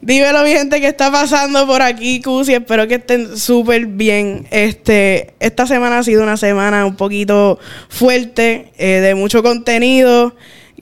[0.00, 2.54] Dímelo, mi gente, que está pasando por aquí, Cusi.
[2.54, 4.46] Espero que estén súper bien.
[4.50, 10.34] Este, esta semana ha sido una semana un poquito fuerte, eh, de mucho contenido.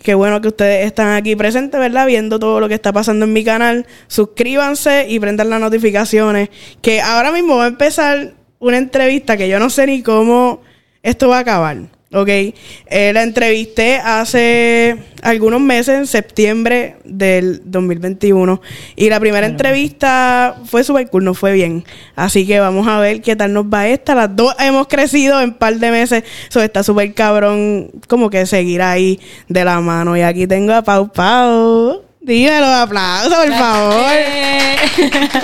[0.02, 2.06] Qué bueno que ustedes están aquí presentes, ¿verdad?
[2.06, 3.86] Viendo todo lo que está pasando en mi canal.
[4.06, 6.50] Suscríbanse y prendan las notificaciones.
[6.82, 10.62] Que ahora mismo va a empezar una entrevista que yo no sé ni cómo
[11.02, 11.93] esto va a acabar.
[12.16, 18.62] Ok, eh, la entrevisté hace algunos meses, en septiembre del 2021.
[18.94, 21.82] Y la primera entrevista fue súper cool, no fue bien.
[22.14, 24.14] Así que vamos a ver qué tal nos va esta.
[24.14, 26.22] Las dos hemos crecido en un par de meses.
[26.48, 30.16] Eso está súper cabrón, como que seguir ahí de la mano.
[30.16, 32.00] Y aquí tengo a Pau Pau.
[32.20, 34.12] Dímelo, aplausos, por favor.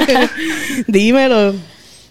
[0.87, 1.54] Dímelo.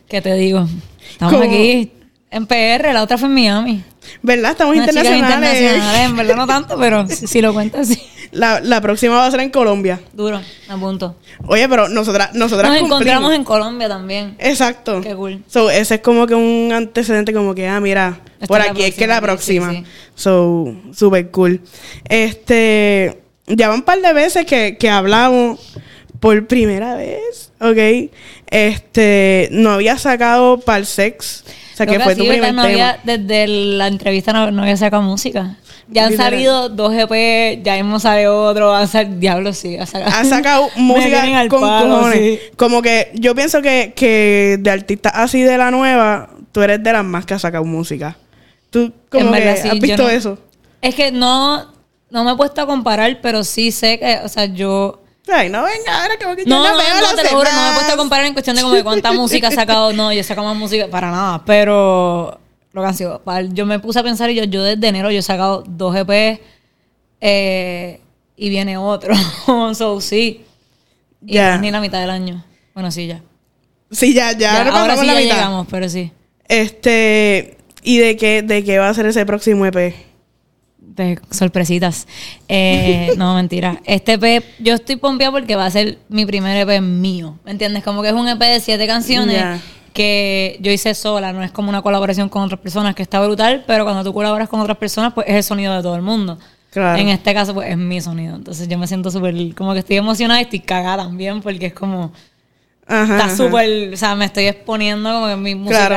[0.09, 0.67] ¿Qué te digo?
[1.11, 1.45] Estamos ¿Cómo?
[1.45, 1.93] aquí
[2.29, 3.83] en PR, la otra fue en Miami.
[4.21, 4.51] ¿Verdad?
[4.51, 5.21] Estamos internacionales.
[5.21, 8.01] internacionales, en verdad no tanto, pero si, si lo cuentas, sí.
[8.31, 9.99] La, la próxima va a ser en Colombia.
[10.13, 11.15] Duro, a punto.
[11.47, 13.01] Oye, pero nosotras, nosotras Nos cumplimos.
[13.01, 14.35] encontramos en Colombia también.
[14.37, 15.01] Exacto.
[15.01, 15.43] Qué cool.
[15.47, 18.93] So, ese es como que un antecedente como que, ah, mira, Esta por aquí es
[18.93, 19.87] que la próxima, próxima.
[19.87, 20.21] sí, sí.
[20.23, 21.61] So, super cool.
[22.07, 25.75] Este, ya van un par de veces que, que hablamos
[26.19, 28.11] por primera vez, ¿ok?
[28.47, 31.43] Este, no había sacado Parsex.
[31.68, 35.55] O sea, que fue No había- desde la entrevista no, no había sacado música.
[35.87, 36.31] Ya han Literal.
[36.33, 40.11] salido dos EP, ya hemos salido otro, a ser Diablo, sí, ha sacado.
[40.15, 42.19] Ha sacado música con palo, cojones.
[42.19, 42.39] sí.
[42.57, 46.93] Como que yo pienso que, que de artistas así de la nueva, tú eres de
[46.93, 48.17] las más que ha sacado música.
[48.69, 50.37] Tú como que verdad, sí, has visto no- eso.
[50.81, 51.65] Es que no,
[52.11, 55.01] no me he puesto a comparar, pero sí sé que, o sea, yo...
[55.31, 56.77] Ay, no venga, ahora que No, no,
[57.15, 59.11] te lo juro, no me he puesto a comparar en cuestión de como de cuánta
[59.13, 59.93] música ha sacado.
[59.93, 62.39] No, yo he sacado más música para nada, pero
[62.71, 63.21] lo que han sido,
[63.53, 66.39] yo me puse a pensar y yo, yo desde enero yo he sacado dos EP
[67.21, 68.01] eh,
[68.35, 69.13] y viene otro.
[69.73, 70.45] so, sí.
[71.25, 71.57] Y Ya.
[71.57, 72.43] ni la mitad del año.
[72.73, 73.21] Bueno, sí, ya.
[73.91, 75.35] Sí, ya, ya, Ya, ahora ahora sí la ya mitad.
[75.35, 76.11] llegamos, pero sí.
[76.47, 79.93] Este, ¿y de qué, de qué va a ser ese próximo EP?
[80.95, 82.07] De sorpresitas.
[82.47, 83.81] Eh, no, mentira.
[83.85, 87.37] Este EP, yo estoy pompeada porque va a ser mi primer EP mío.
[87.45, 87.83] ¿Me entiendes?
[87.83, 89.61] Como que es un EP de siete canciones
[89.93, 91.31] que yo hice sola.
[91.33, 94.49] No es como una colaboración con otras personas que está brutal, pero cuando tú colaboras
[94.49, 96.37] con otras personas, pues es el sonido de todo el mundo.
[96.71, 96.99] Claro.
[96.99, 98.35] En este caso, pues es mi sonido.
[98.35, 101.73] Entonces yo me siento súper, como que estoy emocionada y estoy cagada también porque es
[101.73, 102.11] como
[102.85, 103.17] Ajá.
[103.21, 105.95] está súper, o sea, me estoy exponiendo como que mi- Claro.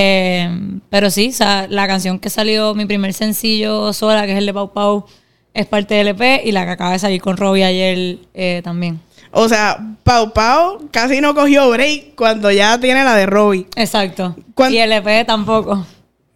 [0.00, 0.48] Eh,
[0.90, 4.46] pero sí, o sea, la canción que salió, mi primer sencillo sola, que es el
[4.46, 5.06] de Pau Pau,
[5.52, 9.00] es parte del EP y la que acaba de salir con Robbie ayer eh, también.
[9.32, 13.66] O sea, Pau Pau casi no cogió break cuando ya tiene la de Robbie.
[13.74, 14.36] Exacto.
[14.54, 15.84] ¿Cuán- Y el EP tampoco.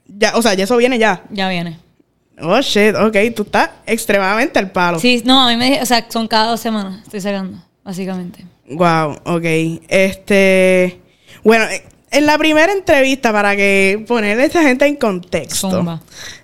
[0.09, 1.23] Ya, o sea, ya eso viene ya.
[1.31, 1.79] Ya viene.
[2.41, 4.99] Oh, shit, ok, tú estás extremadamente al palo.
[4.99, 8.45] Sí, no, a mí me dije, o sea, son cada dos semanas, estoy sacando, básicamente.
[8.69, 9.45] Wow, ok.
[9.89, 11.01] Este,
[11.45, 16.01] bueno, eh, en la primera entrevista, para que poner a esta gente en contexto, Zumba.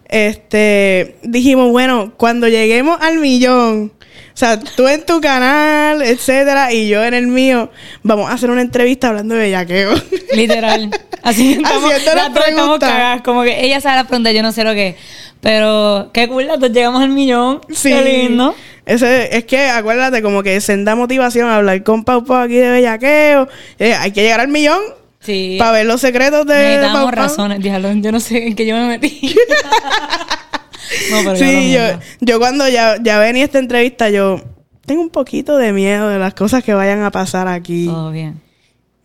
[0.08, 3.92] este, dijimos, bueno, cuando lleguemos al millón,
[4.34, 7.70] o sea, tú en tu canal, etcétera, y yo en el mío,
[8.02, 9.94] vamos a hacer una entrevista hablando de bellaqueo.
[10.34, 10.90] Literal.
[11.22, 12.88] Así estamos, Haciendo las las dos estamos preguntas.
[12.90, 13.22] cagadas.
[13.22, 14.96] Como que ella sabe la pregunta, yo no sé lo que es.
[15.40, 17.60] Pero qué cool, las dos llegamos al millón.
[17.72, 17.90] Sí.
[17.90, 18.54] Qué lindo.
[18.86, 22.70] Ese, es que acuérdate, como que senda motivación a hablar con Pau Pau aquí de
[22.70, 23.48] bellaqueo.
[23.78, 24.80] Eh, hay que llegar al millón
[25.20, 25.56] Sí.
[25.58, 27.10] para ver los secretos de Necesitamos Pau.
[27.10, 27.60] razones.
[27.60, 29.34] Dígalo, yo no sé en qué yo me metí.
[31.10, 31.80] no, pero Sí, yo,
[32.20, 34.40] yo cuando ya, ya venía esta entrevista, yo
[34.86, 37.86] tengo un poquito de miedo de las cosas que vayan a pasar aquí.
[37.86, 38.40] Todo bien.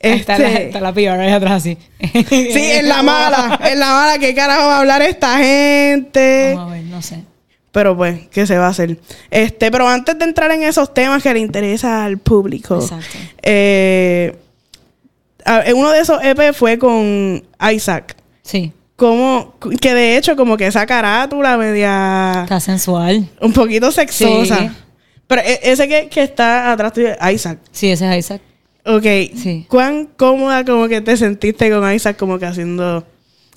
[0.01, 1.77] Ahí Está, la, Este, está la piba ahí atrás, sí.
[2.11, 2.27] sí,
[2.71, 6.53] en la mala, en la mala, ¿qué carajo va a hablar esta gente?
[6.55, 7.23] Vamos a ver, no sé.
[7.71, 8.99] Pero pues, ¿qué se va a hacer?
[9.31, 13.17] Este, pero antes de entrar en esos temas que le interesa al público, Exacto.
[13.41, 14.35] eh,
[15.75, 17.43] uno de esos EP fue con
[17.73, 18.15] Isaac.
[18.41, 18.71] Sí.
[18.95, 22.43] Como, que de hecho, como que esa carátula media.
[22.43, 23.27] Está sensual.
[23.41, 24.57] un poquito sexosa.
[24.59, 24.69] Sí.
[25.27, 27.59] Pero e- ese que, que está atrás tuyo, Isaac.
[27.71, 28.41] Sí, ese es Isaac.
[28.85, 29.03] Ok.
[29.35, 29.65] Sí.
[29.69, 33.05] ¿Cuán cómoda como que te sentiste con Isaac como que haciendo...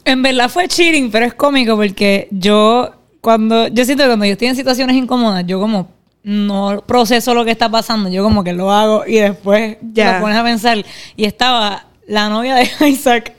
[0.05, 4.33] En verdad fue cheating, pero es cómico porque yo, cuando, yo siento que cuando yo
[4.33, 5.89] estoy en situaciones incómodas, yo como
[6.27, 10.21] no proceso lo que está pasando, yo como que lo hago y después Ya.
[10.21, 10.85] pones a pensar.
[11.15, 13.33] Y estaba la novia de Isaac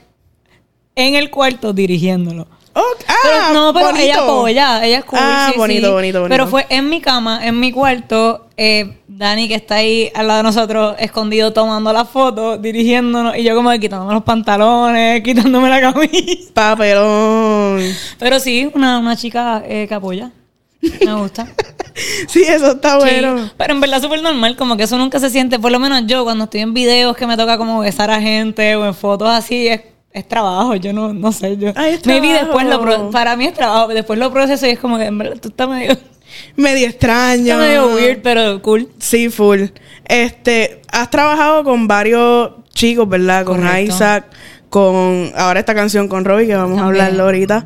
[0.96, 2.48] en el cuarto dirigiéndolo.
[2.74, 2.82] Ah,
[3.24, 4.04] Pero, no, pero bonito.
[4.04, 5.18] ella apoya, ella es cool.
[5.20, 5.92] Ah, sí, bonito, sí.
[5.92, 6.28] bonito, bonito.
[6.32, 10.38] Pero fue en mi cama, en mi cuarto, eh, Dani que está ahí al lado
[10.38, 15.68] de nosotros, escondido tomando la foto, dirigiéndonos, y yo como que quitándome los pantalones, quitándome
[15.68, 16.52] la camisa.
[16.54, 17.82] Papelón.
[18.18, 20.30] Pero sí, una, una chica eh, que apoya.
[21.04, 21.48] Me gusta.
[22.28, 23.44] sí, eso está bueno.
[23.46, 26.02] Sí, pero en verdad súper normal, como que eso nunca se siente, por lo menos
[26.06, 29.28] yo cuando estoy en videos que me toca como besar a gente o en fotos
[29.28, 29.80] así, es,
[30.12, 31.72] es trabajo, yo no, no sé, yo...
[31.74, 34.98] Ay, Maybe después lo, pro- para mí es trabajo, después lo proceso y es como
[34.98, 35.96] que en verdad tú estás medio,
[36.56, 37.44] Medio extraño.
[37.54, 38.88] estás medio weird, pero cool.
[38.98, 39.62] Sí, full.
[40.04, 43.44] Este, has trabajado con varios chicos, ¿verdad?
[43.44, 43.66] Con.
[43.80, 44.26] Isaac,
[44.68, 47.64] con ahora esta canción con Robbie, que vamos a hablarlo ahorita.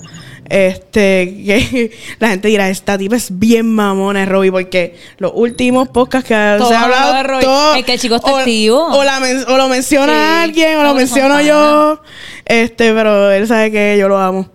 [0.49, 6.29] Este, que la gente dirá, esta tipa es bien mamona, Robbie, porque los últimos podcasts
[6.29, 7.45] que Todos se ha hablado de Robbie.
[7.45, 8.85] todo- Es que el chico está o, activo.
[8.87, 10.43] O, la men- o lo menciona Sí.
[10.45, 12.03] alguien, o lo menciono yo.
[12.45, 14.51] Este, pero él sabe que yo lo amo.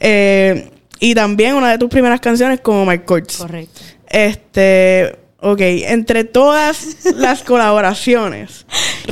[0.00, 0.70] Eh,
[1.00, 3.36] y también una de tus primeras canciones como Mike Courts.
[3.38, 3.80] Correcto.
[4.08, 8.64] Este, ok, entre todas las colaboraciones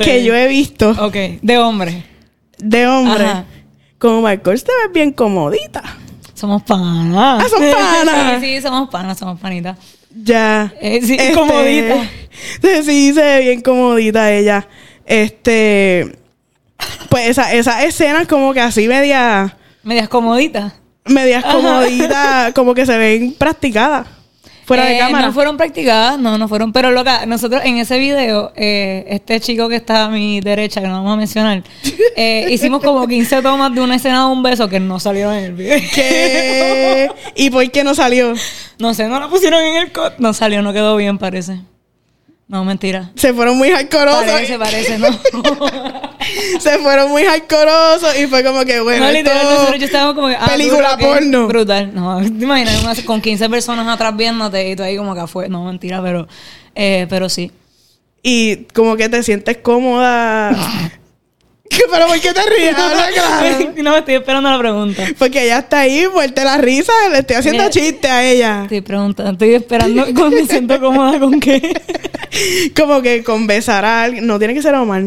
[0.02, 2.04] que yo he visto Ok, de hombre.
[2.58, 3.44] de hombre, Ajá.
[3.98, 5.82] como Michael, te ves bien comodita.
[6.42, 7.44] Somos panas.
[7.44, 8.40] Ah, son panas.
[8.40, 9.78] sí, sí, somos panas, somos panitas.
[10.24, 10.72] Ya.
[10.80, 11.94] Eh, sí, Este, comodita.
[12.60, 14.66] Sí, sí, se ve bien comodita ella.
[15.06, 16.18] Este,
[17.08, 20.72] pues esa, esa escena como que así media, Medias comoditas.
[21.04, 24.08] medias comoditas, como que se ven practicadas.
[24.72, 25.26] Fuera de Eh, cámara.
[25.26, 26.72] No fueron practicadas, no, no fueron.
[26.72, 30.86] Pero loca, nosotros en ese video, eh, este chico que está a mi derecha, que
[30.88, 31.62] no vamos a mencionar,
[32.16, 35.44] eh, hicimos como 15 tomas de una escena de un beso que no salieron en
[35.44, 35.78] el video.
[35.94, 37.10] ¿Qué?
[37.34, 38.34] ¿Y por qué no salió?
[38.78, 40.14] No sé, no la pusieron en el cut.
[40.18, 41.60] No salió, no quedó bien, parece.
[42.48, 43.10] No, mentira.
[43.14, 44.24] Se fueron muy hardcoreosos.
[44.26, 45.08] Parece, parece, no.
[46.60, 50.28] se fueron muy hardcoreosos y fue como que, bueno, no, literal, nosotros yo estaba como
[50.28, 50.36] que.
[50.36, 51.48] ah, película duro, porno.
[51.48, 51.94] Brutal.
[51.94, 55.48] No, te imaginas una- con 15 personas atrás viéndote y tú ahí como que fue.
[55.48, 56.26] No, mentira, pero,
[56.74, 57.50] eh, pero sí.
[58.22, 60.54] Y como que te sientes cómoda.
[61.90, 62.76] ¿Pero por qué te ríes?
[62.76, 63.72] Habla claro.
[63.82, 65.04] no, estoy esperando la pregunta.
[65.18, 67.70] Porque ella está ahí, muerte la risa, le estoy haciendo Mira.
[67.70, 68.62] chiste a ella.
[68.64, 71.72] Estoy preguntando, estoy esperando con me siento cómoda con qué.
[72.76, 74.26] Como que con besar a alguien.
[74.26, 75.02] No tiene que ser Omar.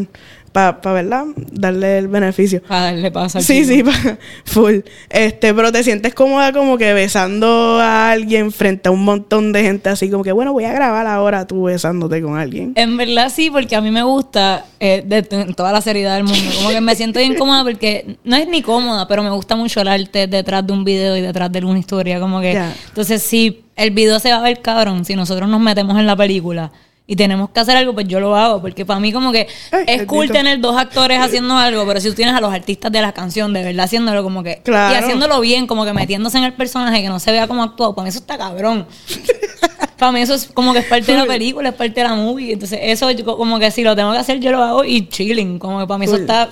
[0.56, 1.26] Para, ¿verdad?
[1.52, 2.62] Darle el beneficio.
[2.62, 3.92] Para darle paso Sí, chico.
[3.92, 4.76] sí, pa- full.
[5.10, 9.64] Este, pero te sientes cómoda como que besando a alguien frente a un montón de
[9.64, 12.72] gente así, como que bueno, voy a grabar ahora tú besándote con alguien.
[12.76, 16.50] En verdad sí, porque a mí me gusta eh, de, toda la seriedad del mundo.
[16.56, 19.82] Como que me siento bien cómoda porque no es ni cómoda, pero me gusta mucho
[19.82, 22.22] el arte detrás de un video y detrás de una historia.
[22.22, 22.58] Como que.
[22.88, 26.16] Entonces, si el video se va a ver cabrón, si nosotros nos metemos en la
[26.16, 26.72] película
[27.08, 28.62] y tenemos que hacer algo, pues yo lo hago.
[28.62, 32.10] Porque para mí, como que Ay, es cool tener dos actores haciendo algo, pero si
[32.10, 34.62] tú tienes a los artistas de la canción de verdad haciéndolo como que.
[34.64, 34.94] Claro.
[34.94, 37.94] Y haciéndolo bien, como que metiéndose en el personaje, que no se vea como actuado,
[37.94, 38.88] para mí eso está cabrón.
[39.98, 42.16] Para mí eso es como que es parte de la película, es parte de la
[42.16, 42.52] movie.
[42.52, 45.58] Entonces, eso yo como que si lo tengo que hacer, yo lo hago y chilling.
[45.58, 46.50] Como que para mí eso está.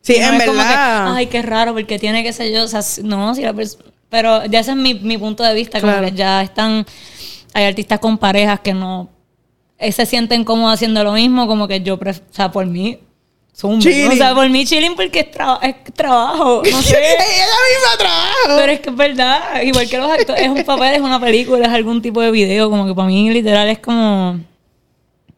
[0.00, 1.14] Sí, no en es como que, verdad.
[1.14, 2.64] Ay, qué raro, porque tiene que ser yo.
[2.64, 3.54] O sea, no, si la
[4.08, 5.78] Pero ya ese es mi, mi punto de vista.
[5.80, 6.86] Como que ya están.
[7.52, 9.10] Hay artistas con parejas que no.
[9.80, 11.46] Eh, se sienten cómodos haciendo lo mismo.
[11.46, 11.94] Como que yo.
[11.94, 12.98] o sea, por mí.
[13.52, 13.78] zumba.
[13.78, 16.62] O sea, por mí chilling porque es, traba- es trabajo.
[16.70, 16.96] No sé.
[16.96, 18.56] ella misma trabajo.
[18.60, 21.66] Pero es que es verdad, igual que los actores, es un papel, es una película,
[21.66, 24.38] es algún tipo de video, como que para mí literal es como,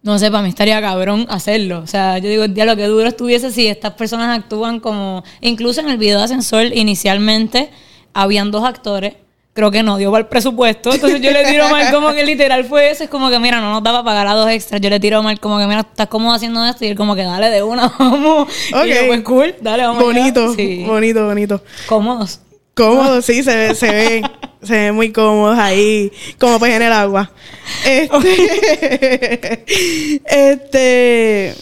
[0.03, 1.81] no sé, para mí estaría cabrón hacerlo.
[1.81, 5.81] O sea, yo digo, ya lo que duro estuviese si estas personas actúan como, incluso
[5.81, 7.71] en el video de Ascensor inicialmente
[8.15, 9.15] habían dos actores.
[9.55, 10.95] Creo que no dio para el presupuesto.
[10.95, 13.05] Entonces yo le tiro mal como que literal fue eso.
[13.05, 14.81] Es como que, mira, no nos daba para pagar a dos extras.
[14.81, 16.87] Yo le tiro mal como que, mira, estás cómodo haciendo esto.
[16.87, 18.49] Y él como que, dale de una, vamos.
[18.73, 18.87] Ok.
[18.87, 20.03] Y yo, pues cool, dale, vamos.
[20.03, 20.85] bonito, Sí.
[20.87, 21.63] bonito, bonito.
[21.87, 22.41] Cómodos.
[22.75, 24.23] Cómodo, sí, se ve, se ve,
[24.63, 27.31] se ve muy cómodos ahí, como pues en el agua.
[27.85, 29.65] Este,
[30.25, 31.55] este,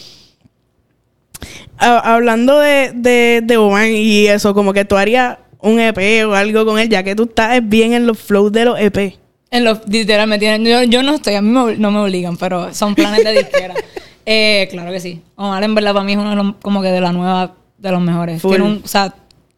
[1.77, 6.33] ha- hablando de, de, de Oman y eso, como que tú harías un EP o
[6.33, 9.17] algo con él, ya que tú estás bien en los flows de los EP.
[9.51, 10.65] En los literal me tienen.
[10.65, 13.75] Yo, yo no estoy, a mí me no me obligan, pero son planes de disquera.
[14.25, 15.21] eh, claro que sí.
[15.35, 17.91] Omar en verdad para mí es uno de los, como que de la nueva, de
[17.91, 18.41] los mejores.
[18.41, 18.51] Full.
[18.51, 19.13] Tiene un, o sea,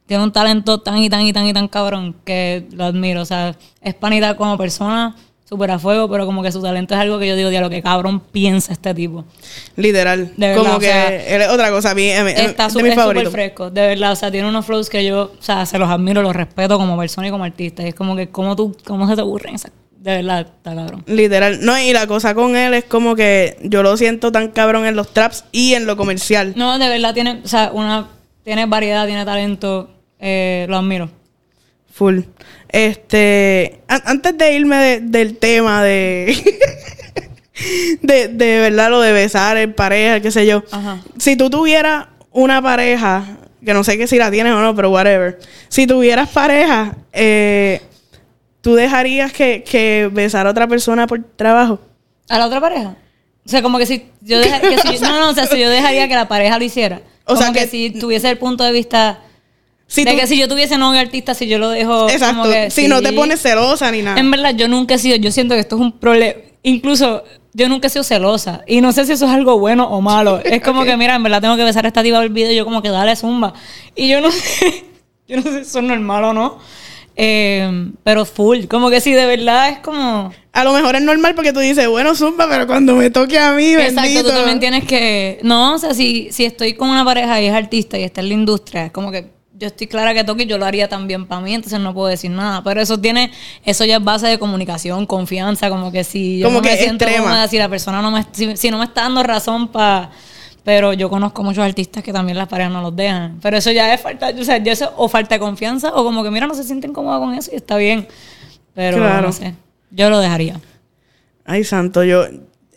[0.06, 3.22] tiene un talento tan y tan y tan y tan cabrón que lo admiro.
[3.22, 7.00] O sea, es panita como persona, súper a fuego, pero como que su talento es
[7.00, 9.26] algo que yo digo, lo que cabrón piensa este tipo.
[9.76, 10.34] Literal.
[10.38, 11.92] De verdad, como o que sea, otra cosa.
[11.92, 12.94] A mí, a mí- Está súper
[13.30, 14.12] fresco, de verdad.
[14.12, 16.98] O sea, tiene unos flows que yo, o sea, se los admiro, los respeto como
[16.98, 17.84] persona y como artista.
[17.84, 19.72] Y es como que, ¿cómo tú, cómo se te ocurren esas?
[19.98, 21.04] De verdad, está cabrón.
[21.08, 21.60] Literal.
[21.62, 24.96] No, y la cosa con él es como que yo lo siento tan cabrón en
[24.98, 26.54] los traps y en lo comercial.
[26.58, 28.10] No, de verdad tiene, o sea, una,
[28.44, 31.10] tiene variedad, tiene talento, eh, lo admiro.
[31.94, 32.22] Full.
[32.70, 33.82] Este.
[33.88, 36.36] an- antes de irme de- del tema de.
[38.02, 40.64] de, de verdad lo de besar en pareja, qué sé yo.
[40.72, 41.00] Ajá.
[41.18, 44.90] Si tú tuvieras una pareja, que no sé que si la tienes o no, pero
[44.90, 45.40] whatever.
[45.70, 47.82] Si tuvieras pareja, eh,
[48.62, 51.80] ¿tú dejarías que, que besar a otra persona por trabajo?
[52.30, 52.96] ¿A la otra pareja?
[53.46, 54.70] O sea, como que si yo dejaría...
[54.70, 57.02] Que si, no, no, o sea, si yo dejaría que la pareja lo hiciera.
[57.26, 59.20] O O sea, sea, que, que- si tuviese el punto de vista...
[59.88, 62.10] Si de tú- que si yo tuviese novio artista, si yo lo dejo...
[62.10, 62.42] Exacto.
[62.42, 64.20] como que si no te pones celosa ni nada.
[64.20, 66.40] En verdad, yo nunca he sido, yo siento que esto es un problema.
[66.64, 67.24] Incluso
[67.54, 68.62] yo nunca he sido celosa.
[68.66, 70.40] Y no sé si eso es algo bueno o malo.
[70.44, 72.56] Es como que, mira, en verdad tengo que besar a esta diva del video y
[72.56, 73.54] yo como que dale zumba.
[73.96, 74.86] Y yo no sé,
[75.28, 76.60] yo no sé si eso es normal o no.
[77.16, 78.66] Eh, pero full.
[78.66, 80.34] Como que sí, de verdad es como.
[80.52, 83.52] A lo mejor es normal porque tú dices, bueno, zumba, pero cuando me toque a
[83.54, 84.02] mí, bendito.
[84.02, 85.40] Exacto, tú también tienes que.
[85.44, 88.30] No, o sea, si, si estoy con una pareja y es artista y está en
[88.30, 91.26] la industria, es como que yo estoy clara que toque y yo lo haría también
[91.28, 92.64] para mí, entonces no puedo decir nada.
[92.64, 93.32] Pero eso tiene,
[93.64, 97.06] eso ya es base de comunicación, confianza, como que si yo Como no me siento
[97.06, 100.12] cómoda, si la persona no me, si, si no me está dando razón para.
[100.64, 103.38] Pero yo conozco muchos artistas que también las parejas no los dejan.
[103.42, 106.24] Pero eso ya es falta, o sea, ya eso o falta de confianza o como
[106.24, 108.08] que mira, no se sienten cómodos con eso y está bien.
[108.74, 109.28] Pero Claro.
[109.28, 109.56] no sé.
[109.92, 110.60] Yo lo dejaría.
[111.46, 112.26] Ay, santo, yo...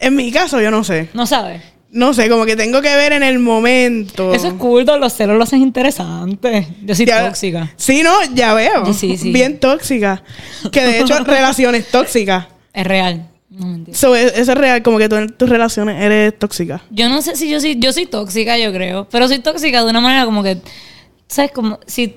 [0.00, 1.08] En mi caso, yo no sé.
[1.14, 1.62] ¿No sabes?
[1.96, 4.34] No sé, como que tengo que ver en el momento.
[4.34, 6.66] Eso es cool, los celos lo hacen interesante.
[6.84, 7.72] Yo soy Ya- tóxica.
[7.76, 8.92] Sí, no, ya veo.
[8.92, 9.32] Sí, sí.
[9.32, 10.22] Bien tóxica.
[10.70, 12.46] Que de hecho, relaciones tóxicas.
[12.74, 13.30] Es real.
[13.48, 13.96] No mentira.
[13.96, 16.82] So, e- eso es real, como que tú en tus relaciones eres tóxica.
[16.90, 19.08] Yo no sé si yo soy, yo soy tóxica, yo creo.
[19.10, 20.58] Pero soy tóxica de una manera como que,
[21.28, 21.52] ¿sabes?
[21.52, 22.16] Como si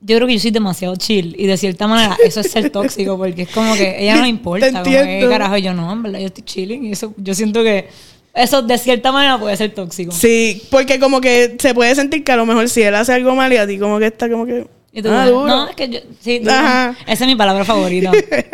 [0.00, 1.34] yo creo que yo soy demasiado chill.
[1.38, 4.28] Y de cierta manera, eso es ser tóxico, porque es como que ella no le
[4.28, 4.70] importa.
[4.70, 6.84] Como que, carajo, yo no, en verdad, yo estoy chilling.
[6.86, 7.88] Y eso, yo siento que
[8.34, 10.12] eso de cierta manera puede ser tóxico.
[10.12, 13.34] Sí, porque como que se puede sentir que a lo mejor si él hace algo
[13.34, 14.66] mal y a ti como que está como que...
[14.92, 15.68] Y tú, ah, no, duro.
[15.68, 16.52] es que yo, sí, duro.
[16.52, 16.96] Ajá.
[17.06, 18.10] Esa es mi palabra favorita.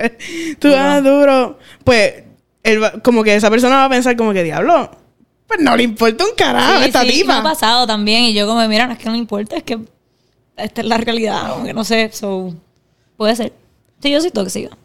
[0.59, 1.59] tú, ah, duro.
[1.85, 2.25] Pues,
[2.63, 4.91] él va- como que esa persona va a pensar como que, diablo,
[5.47, 7.35] pues no le importa un carajo Sí, esta sí, tipa.
[7.35, 8.25] Me ha pasado también.
[8.25, 9.79] Y yo como, mira, no es que no me importa, es que
[10.57, 11.51] esta es la realidad.
[11.51, 12.53] Como que no sé, so,
[13.17, 13.53] puede ser.
[14.03, 14.77] Sí, yo soy tóxica.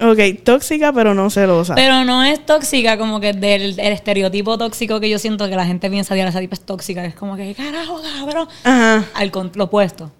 [0.00, 1.74] Ok, tóxica pero no celosa.
[1.74, 5.66] Pero no es tóxica como que del el estereotipo tóxico que yo siento que la
[5.66, 7.04] gente piensa de esa tipa es tóxica.
[7.04, 8.48] Es como que, carajo, cabrón.
[8.62, 9.04] Ajá.
[9.14, 10.12] Al lo opuesto.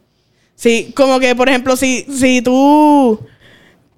[0.56, 3.20] Sí, como que, por ejemplo, si, si tú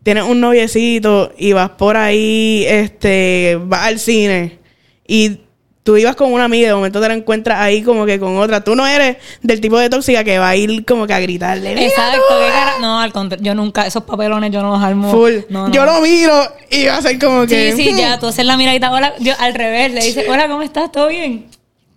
[0.02, 4.58] tienes un noviecito y vas por ahí, este, vas al cine
[5.06, 5.40] y
[5.82, 8.37] tú ibas con una amiga y de momento te la encuentras ahí como que con
[8.37, 11.20] otra, tú no eres del tipo de tóxica que va a ir como que a
[11.20, 11.70] gritarle.
[11.75, 12.52] "Mira Exacto, tú, qué ah".
[12.52, 12.72] cara.
[12.80, 15.10] No, al contrario, yo nunca, esos papelones yo no los armo.
[15.10, 15.34] Full.
[15.49, 15.75] No, no.
[15.75, 17.72] Yo lo miro y va a ser como que...
[17.72, 20.62] Sí, sí, ya, tú haces la miradita, hola, yo al revés, le dices, hola, ¿cómo
[20.62, 20.92] estás?
[20.92, 21.46] ¿Todo bien?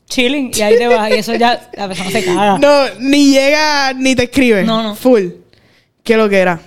[0.08, 2.58] Chilling, y ahí te vas, y eso ya, la persona se caga.
[2.60, 4.64] No, ni llega, ni te escribe.
[4.64, 4.96] No, no.
[4.96, 5.24] Full.
[6.04, 6.60] ¿Qué lo que era?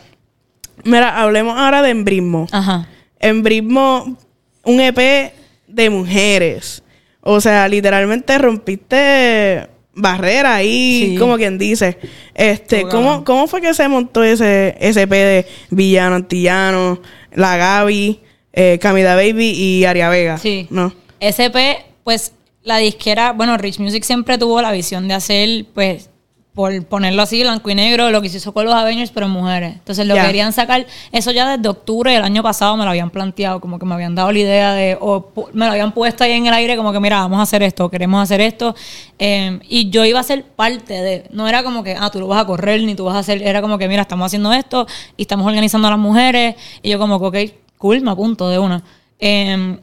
[0.85, 2.46] Mira, hablemos ahora de embrismo.
[2.50, 2.88] Ajá.
[3.20, 4.16] Embrismo,
[4.64, 5.32] un EP
[5.68, 6.82] de mujeres.
[7.28, 11.18] O sea, literalmente rompiste barrera ahí, Sí.
[11.18, 11.99] como quien dice.
[12.35, 13.25] Este, ¿cómo.
[13.25, 17.00] ¿cómo fue que se montó ese, ese EP de Villano Antillano,
[17.33, 18.21] La Gaby,
[18.52, 20.38] eh, Camila Baby y Aria Vega?
[20.38, 20.66] Sí.
[20.71, 20.92] ¿No?
[21.18, 26.11] SP, pues la disquera, bueno, Rich Music siempre tuvo la visión de hacer, pues,
[26.56, 29.75] por ponerlo así, blanco y negro, lo que se hizo con los Avengers, pero mujeres.
[29.75, 33.60] Entonces lo querían sacar, eso ya desde octubre del año pasado me lo habían planteado,
[33.60, 36.46] como que me habían dado la idea de, o me lo habían puesto ahí en
[36.46, 38.75] el aire, como que mira, vamos a hacer esto, queremos hacer esto.
[39.18, 42.26] Eh, y yo iba a ser parte de, no era como que, ah, tú lo
[42.26, 44.86] vas a correr, ni tú vas a hacer, era como que, mira, estamos haciendo esto
[45.18, 46.56] y estamos organizando a las mujeres.
[46.80, 48.82] Y yo como que, ok, cool, me apunto de una.
[49.18, 49.76] Eh,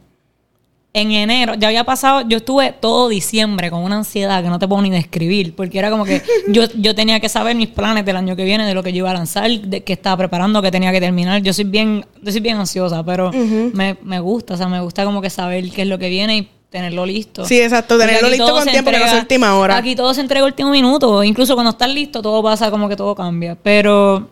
[0.95, 4.67] en enero, ya había pasado, yo estuve todo diciembre con una ansiedad que no te
[4.67, 8.15] puedo ni describir, porque era como que yo, yo tenía que saber mis planes del
[8.15, 10.69] año que viene, de lo que yo iba a lanzar, de qué estaba preparando, que
[10.69, 11.41] tenía que terminar.
[11.41, 15.03] Yo soy bien, yo soy bien ansiosa, pero me, me gusta, o sea, me gusta
[15.03, 17.43] como que saber qué es lo que viene y tenerlo listo.
[17.45, 19.77] Sí, exacto, tenerlo listo con tiempo, que no entrega- última hora.
[19.77, 23.15] Aquí todo se entrega último minuto, incluso cuando estás listo todo pasa como que todo
[23.15, 24.29] cambia, pero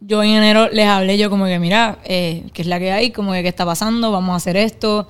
[0.00, 3.10] yo en enero les hablé yo como que, mira, eh, ¿qué es la que hay?
[3.12, 4.12] Como que, ¿qué está pasando?
[4.12, 5.08] Vamos a hacer esto.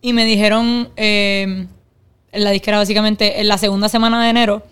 [0.00, 1.66] Y me dijeron, eh,
[2.32, 4.62] en la disquera básicamente, en la segunda semana de enero,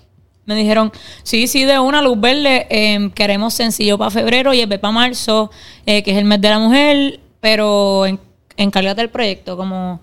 [0.45, 0.93] me dijeron,
[1.25, 5.51] sí, sí, de una luz verde, eh, queremos sencillo para febrero y el para marzo,
[5.87, 8.21] eh, que es el mes de la mujer, pero en,
[8.57, 10.01] encárgate del proyecto, como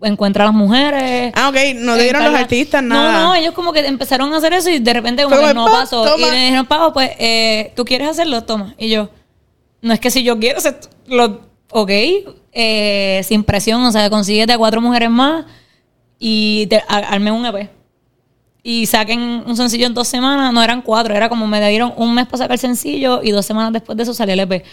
[0.00, 1.32] encuentra a las mujeres.
[1.36, 3.12] Ah, ok, no te dieron los artistas nada.
[3.12, 5.54] No, no, ellos como que empezaron a hacer eso y de repente como Fue que
[5.54, 6.02] como, no "Pa, pasó.
[6.04, 6.26] toma".
[6.26, 8.42] Y me dijeron, Pavo, pues, eh, ¿tú quieres hacerlo?
[8.42, 8.74] Toma.
[8.78, 9.10] Y yo,
[9.82, 10.76] no es que si yo quiero, o sea,
[11.06, 11.90] lo, ok,
[12.52, 15.44] eh, sin presión, o sea, consíguete a cuatro mujeres más
[16.18, 17.68] y te, a- arme un EP.
[18.64, 22.14] Y saquen un sencillo en dos semanas, no eran cuatro, era como me dieron un
[22.14, 24.64] mes para sacar el sencillo y dos semanas después de eso salió el EP.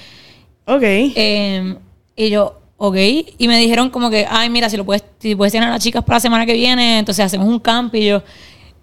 [0.65, 0.83] Ok.
[0.83, 1.75] Eh,
[2.15, 2.95] y yo, ok.
[3.39, 5.83] Y me dijeron como que, ay, mira, si lo puedes, si puedes tener a las
[5.83, 7.95] chicas para la semana que viene, entonces hacemos un camp.
[7.95, 8.21] Y yo,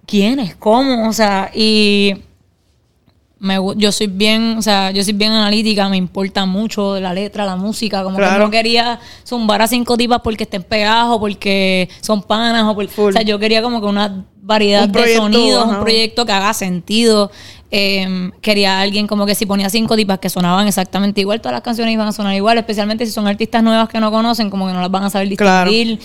[0.06, 0.56] ¿quiénes?
[0.56, 1.08] ¿Cómo?
[1.08, 2.14] O sea, y
[3.38, 7.44] me, yo soy bien, o sea, yo soy bien analítica, me importa mucho la letra,
[7.44, 11.88] la música, como que no quería zumbar a cinco tipas porque estén pegadas o porque
[12.00, 15.76] son panas o por, o sea, yo quería como que una variedad de sonidos, ajá.
[15.78, 17.30] un proyecto que haga sentido.
[17.72, 21.62] Eh, quería alguien como que si ponía cinco tipas que sonaban exactamente igual, todas las
[21.62, 24.72] canciones iban a sonar igual, especialmente si son artistas nuevas que no conocen, como que
[24.72, 25.68] no las van a saber Claro.
[25.70, 25.98] distinguir.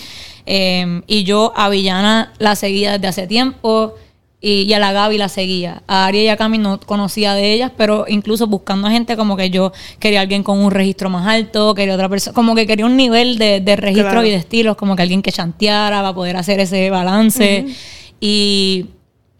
[0.44, 3.94] Eh, y yo a Villana la seguía desde hace tiempo
[4.42, 5.82] y, y a la Gaby la seguía.
[5.86, 9.36] A Aria y a Cami no conocía de ellas, pero incluso buscando a gente como
[9.36, 12.84] que yo quería alguien con un registro más alto, quería otra persona, como que quería
[12.84, 14.26] un nivel de, de registro Claro.
[14.26, 17.66] y de estilos, como que alguien que chanteara para poder hacer ese balance.
[18.20, 18.86] Y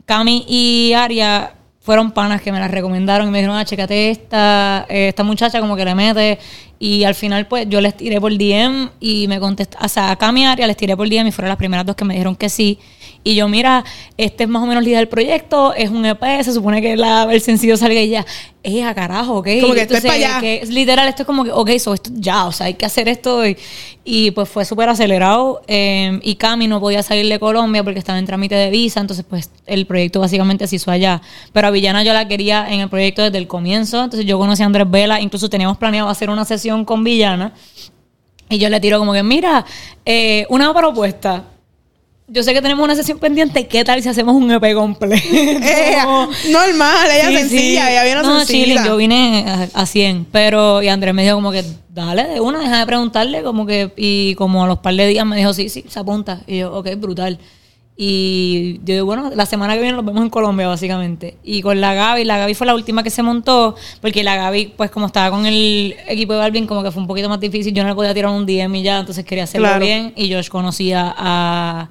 [0.06, 4.86] Cami y Aria fueron panas que me las recomendaron y me dijeron, ah, chécate esta,
[4.88, 6.38] eh, esta muchacha como que le mete.
[6.78, 10.16] Y al final, pues, yo les tiré por DM y me contestaron, o sea, a
[10.16, 12.36] Cami y Aria les tiré por DM y fueron las primeras dos que me dijeron
[12.36, 12.78] que sí.
[13.24, 13.84] Y yo, mira,
[14.16, 16.96] este es más o menos la idea del proyecto, es un EP, se supone que
[16.96, 18.26] la, el sencillo salga y ya,
[18.64, 19.48] es a carajo, ¿ok?
[19.60, 20.40] Como que esto es pa' allá.
[20.40, 23.08] que literal, esto es como que, ok, so esto ya, o sea, hay que hacer
[23.08, 23.46] esto.
[23.46, 23.56] Y,
[24.04, 25.62] y, pues fue súper acelerado.
[25.68, 29.24] eh, y Cami no podía salir de Colombia porque estaba en trámite de visa, entonces
[29.28, 31.22] pues el proyecto básicamente se hizo allá.
[31.52, 34.64] Pero a Villana yo la quería en el proyecto desde el comienzo, entonces yo conocí
[34.64, 37.52] a Andrés Vela, incluso teníamos planeado hacer una sesión con Villana.
[38.48, 39.64] Y yo le tiro como que, mira,
[40.04, 41.51] eh, una propuesta.
[42.28, 45.22] Yo sé que tenemos una sesión pendiente, ¿qué tal si hacemos un EP completo?
[45.32, 46.04] Ella,
[46.50, 47.92] normal, ella Sí, sencilla, sí.
[47.92, 48.86] ella viene no, sencilla.
[48.86, 52.60] yo vine a, a 100, pero y Andrés me dijo como que dale de una,
[52.60, 55.68] deja de preguntarle, como que y como a los par de días me dijo sí,
[55.68, 57.38] sí, se apunta y yo, ok, brutal.
[57.94, 61.36] Y yo digo, bueno, la semana que viene nos vemos en Colombia, básicamente.
[61.44, 64.72] Y con la Gaby, la Gaby fue la última que se montó, porque la Gaby,
[64.76, 67.74] pues como estaba con el equipo de Balvin, como que fue un poquito más difícil,
[67.74, 69.84] yo no le podía tirar un DM y ya, entonces quería hacerlo Claro.
[69.84, 70.14] bien.
[70.16, 71.90] Y Josh conocía a,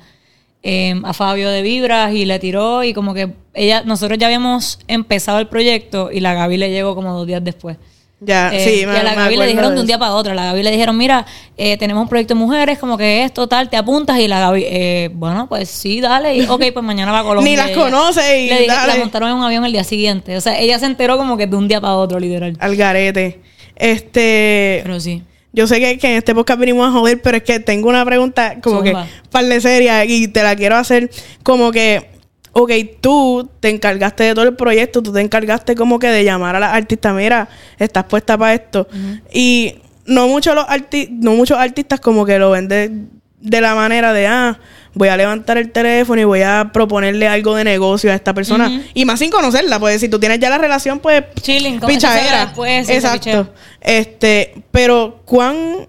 [0.64, 4.80] eh, a Fabio de Vibras y le tiró y como que ella, nosotros ya habíamos
[4.88, 7.78] empezado el proyecto y la Gaby le llegó como dos días después.
[8.24, 10.32] Ya, Eh, sí, y me, a la Gaby le dijeron de un día para otro.
[10.34, 11.26] A la Gaby le dijeron, mira,
[11.58, 14.20] eh, tenemos un proyecto de mujeres, como que esto, tal, te apuntas.
[14.20, 16.36] Y la Gaby, eh, bueno, pues sí, dale.
[16.36, 17.50] Y, ok, pues mañana va a Colombia.
[17.50, 18.94] Ni las Y conoce y le dije- dale.
[18.94, 20.38] La montaron en un avión el día siguiente.
[20.38, 22.56] O sea, ella se enteró como que de un día para otro, literal.
[22.60, 23.40] Al garete.
[23.76, 24.82] Este.
[24.84, 25.24] Pero sí.
[25.54, 28.06] Yo sé que, que en este podcast venimos a joder, pero es que tengo una
[28.06, 29.06] pregunta como Zumba.
[29.06, 31.10] que par de seria y te la quiero hacer
[31.44, 32.10] como que,
[32.54, 36.56] ok, tú te encargaste de todo el proyecto, tú te encargaste como que de llamar
[36.56, 38.88] a las artistas, mira, estás puesta para esto.
[39.34, 42.68] Y no muchos los arti no muchos artistas como que lo ven
[43.42, 44.60] de, la manera de, ah,
[44.94, 48.82] voy a levantar el teléfono y voy a proponerle algo de negocio a esta persona.
[48.94, 52.46] Y más sin conocerla, pues si tú tienes ya la relación, pues Chilling, pichadera.
[52.46, 53.54] después, Exacto.
[53.82, 55.88] Este, pero cuán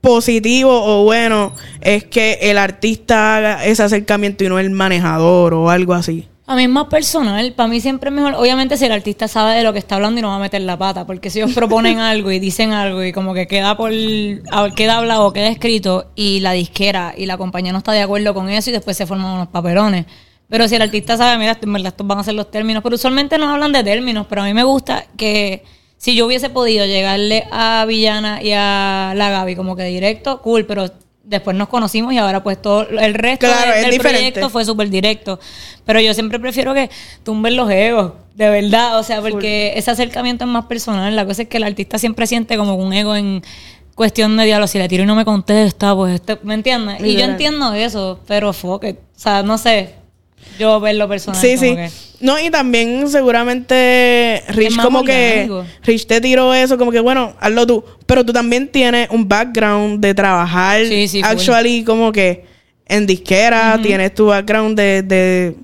[0.00, 5.70] positivo o bueno es que el artista haga ese acercamiento y no el manejador o
[5.70, 6.29] algo así.
[6.50, 7.52] A mí es más personal.
[7.52, 8.34] Para mí siempre es mejor.
[8.34, 10.60] Obviamente, si el artista sabe de lo que está hablando y no va a meter
[10.62, 11.06] la pata.
[11.06, 13.92] Porque si ellos proponen algo y dicen algo y como que queda por.
[13.92, 18.34] a- queda hablado queda escrito y la disquera y la compañía no está de acuerdo
[18.34, 20.06] con eso y después se forman unos papelones.
[20.48, 22.82] Pero si el artista sabe, mira, esto- en verdad estos van a ser los términos.
[22.82, 24.26] Pero usualmente no hablan de términos.
[24.28, 25.62] Pero a mí me gusta que.
[25.98, 30.64] Si yo hubiese podido llegarle a Villana y a la Gaby como que directo, cool,
[30.66, 30.90] pero
[31.30, 35.38] después nos conocimos y ahora pues todo el resto Claro, del proyecto fue súper directo.
[35.86, 36.90] Pero yo siempre prefiero que
[37.22, 38.98] tumben los egos, de verdad.
[38.98, 41.14] O sea, porque ese acercamiento es más personal.
[41.14, 43.42] La cosa es que el artista siempre siente como un ego en
[43.94, 44.66] cuestión de diálogo.
[44.66, 47.00] Si le tiro y no me contesta, pues, este, ¿me entiendes?
[47.00, 48.96] Y yo entiendo eso, pero fuck it.
[48.96, 49.99] O sea, no sé.
[50.58, 51.40] Yo verlo personal.
[51.40, 51.74] Sí, sí.
[51.74, 55.48] que- No, y también seguramente Rich como que.
[55.84, 60.00] Rich te tiró eso como que bueno, hazlo tú, pero tú también tienes un background
[60.00, 62.44] de trabajar Sí, sí, actually como que
[62.86, 65.54] en disquera, tienes tu background de, de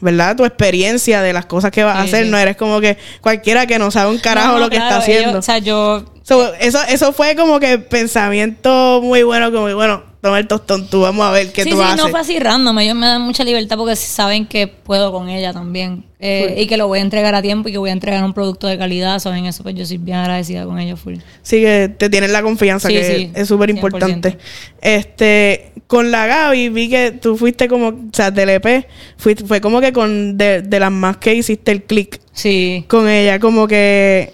[0.00, 0.36] ¿verdad?
[0.36, 2.30] Tu experiencia de las cosas que vas a hacer, sí.
[2.30, 4.88] no eres como que cualquiera que no sabe un carajo No, no, lo que claro,
[4.90, 5.28] está haciendo.
[5.30, 10.02] ellos- o sea, yo So, eso, eso fue como que pensamiento muy bueno, como bueno,
[10.20, 11.96] toma el tostón tú, vamos a ver qué sí, tú sí, haces.
[11.96, 12.78] no fue así random.
[12.80, 16.04] Ellos me dan mucha libertad porque saben que puedo con ella también.
[16.20, 18.34] Eh, y que lo voy a entregar a tiempo y que voy a entregar un
[18.34, 19.20] producto de calidad.
[19.20, 21.14] Saben eso, pues yo soy bien agradecida con ellos full.
[21.42, 24.32] Sí, que te tienen la confianza, Sí, que es súper importante.
[24.32, 24.38] 100%.
[24.82, 28.86] Este, con la Gaby vi que tú fuiste como, o sea, del EP,
[29.16, 32.84] fuiste, fue como que con de, de las más que hiciste el click Sí.
[32.88, 34.32] con ella, como que,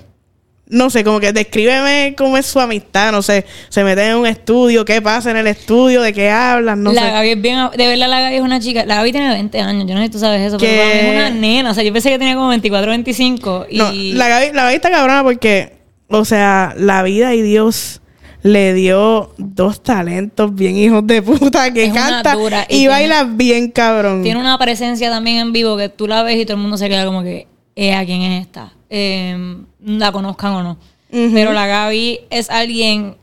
[0.68, 4.26] no sé, como que descríbeme cómo es su amistad, no sé, se meten en un
[4.26, 7.10] estudio, qué pasa en el estudio, de qué hablan, no la sé.
[7.10, 9.86] Gaby es bien, de verdad la Gaby es una chica, la Gaby tiene 20 años,
[9.86, 10.66] yo no sé si tú sabes eso, ¿Qué?
[10.66, 13.66] pero para mí es una nena, o sea, yo pensé que tenía como 24 25
[13.70, 15.72] y No, la Gaby, la Gaby está cabrona porque,
[16.08, 18.00] o sea, la vida y Dios
[18.42, 22.88] le dio dos talentos bien hijos de puta que Es canta dura y y, tiene-
[22.88, 24.22] baila bien cabrón.
[24.22, 26.88] tiene una presencia también en vivo que tú la ves y todo el mundo se
[26.88, 27.46] queda como que
[27.76, 30.78] eh, a quién es esta, eh, la conozcan o no.
[31.10, 33.16] Pero la Gaby es alguien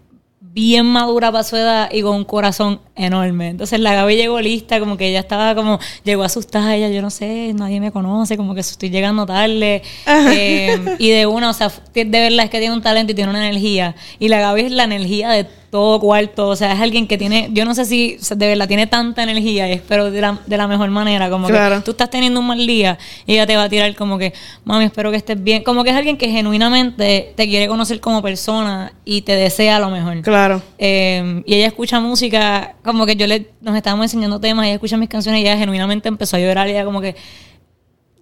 [0.53, 3.49] bien madura para su edad y con un corazón enorme.
[3.49, 7.09] Entonces la Gaby llegó lista, como que ella estaba como, llegó asustada, ella, yo no
[7.09, 9.81] sé, nadie me conoce, como que estoy llegando tarde.
[10.07, 13.29] Eh, y de una, o sea, de verdad es que tiene un talento y tiene
[13.29, 13.95] una energía.
[14.19, 17.47] Y la Gaby es la energía de todo cuarto, o sea, es alguien que tiene,
[17.53, 20.67] yo no sé si de verdad tiene tanta energía y espero de la, de la
[20.67, 21.77] mejor manera, como Claro.
[21.77, 24.33] que tú estás teniendo un mal día y ella te va a tirar como que,
[24.65, 28.21] mami, espero que estés bien, como que es alguien que genuinamente te quiere conocer como
[28.21, 30.21] persona y te desea lo mejor.
[30.23, 30.40] Claro.
[30.77, 34.97] Eh, y ella escucha música, como que yo le, nos estábamos enseñando temas, ella escucha
[34.97, 37.15] mis canciones y ella genuinamente empezó a llorar ella como que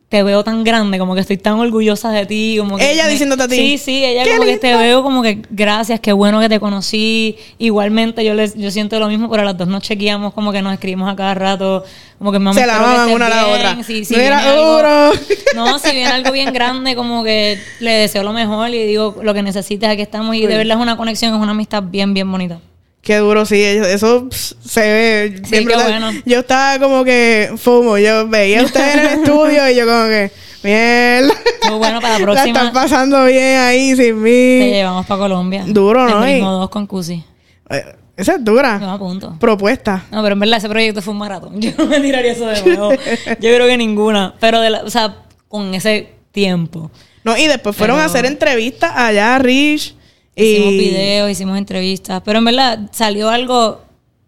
[0.09, 3.11] te veo tan grande, como que estoy tan orgullosa de ti, como que Ella me-
[3.11, 3.55] diciéndote a ti.
[3.55, 6.59] Sí, sí, ella ¡Qué como que te veo como que gracias, qué bueno que te
[6.59, 7.37] conocí.
[7.59, 10.73] Igualmente yo les, yo siento lo mismo, pero las dos nos chequeamos, como que nos
[10.73, 11.83] escribimos a cada rato,
[12.17, 12.79] como que mami, Se la
[13.13, 13.83] una a la otra.
[13.83, 15.11] si- si No era algo- duro.
[15.55, 19.33] no, si viene algo bien grande, como que le deseo lo mejor y digo lo
[19.35, 20.35] que necesites, aquí estamos.
[20.35, 22.59] Y de verdad es una conexión, es una amistad bien, bien bonita.
[23.01, 23.61] Qué duro, sí.
[23.61, 26.11] Eso pss, se ve Sí, qué bueno.
[26.25, 27.97] Yo estaba como que fumo.
[27.97, 30.31] Yo veía a ustedes en el estudio y yo como que,
[30.63, 31.33] mierda.
[31.69, 32.47] Muy bueno para la próxima.
[32.47, 34.71] están pasando bien ahí sin Te mí.
[34.71, 35.63] llevamos para Colombia.
[35.67, 36.29] Duro, ¿no?
[36.29, 37.23] Y- dos con Cusi.
[37.69, 37.85] Eh,
[38.17, 38.77] Esa es dura.
[38.77, 39.35] No, punto.
[39.39, 40.05] Propuesta.
[40.11, 41.53] No, pero en verdad ese proyecto fue un maratón.
[41.61, 42.91] Yo no me tiraría eso de nuevo.
[42.91, 42.97] Yo
[43.39, 44.35] creo que ninguna.
[44.41, 45.15] Pero, de la, o sea,
[45.47, 46.91] con ese tiempo.
[47.23, 49.95] No, y después fueron Pero- a hacer entrevistas allá a Rich.
[50.35, 52.21] Hicimos videos, hicimos entrevistas.
[52.23, 53.81] Pero en verdad salió algo...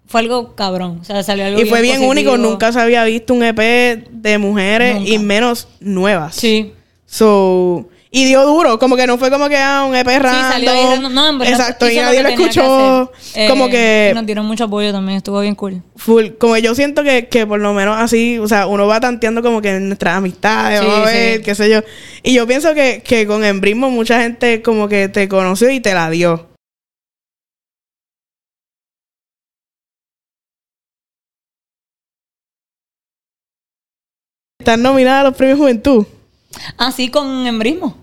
[0.08, 1.00] Fue algo cabrón.
[1.02, 2.12] O sea, salió algo Y fue bien positivo.
[2.12, 2.38] único.
[2.38, 3.58] Nunca se había visto un EP
[4.12, 5.10] de mujeres Nunca.
[5.10, 6.36] y menos nuevas.
[6.36, 6.74] Sí.
[7.06, 10.34] So, y dio duro, como que no fue como que ah, un EP random.
[10.34, 11.14] Sí, salió ahí random.
[11.14, 11.54] No, en verdad.
[11.54, 13.12] Exacto, y nadie lo que escuchó.
[13.36, 15.18] Eh, como que Nos dieron mucho apoyo también.
[15.18, 15.82] Estuvo bien cool.
[15.96, 16.32] full.
[16.38, 19.62] Como yo siento que, que por lo menos así, o sea, uno va tanteando como
[19.62, 21.44] que en nuestras amistades, Sí, vamos a ver, sí.
[21.44, 21.80] qué sé yo.
[22.22, 25.94] Y yo pienso que, que con Embrismo mucha gente como que te conoció y te
[25.94, 26.50] la dio.
[34.60, 36.06] Estás nominada a los premios Juventud.
[36.78, 37.98] Así con embrismo.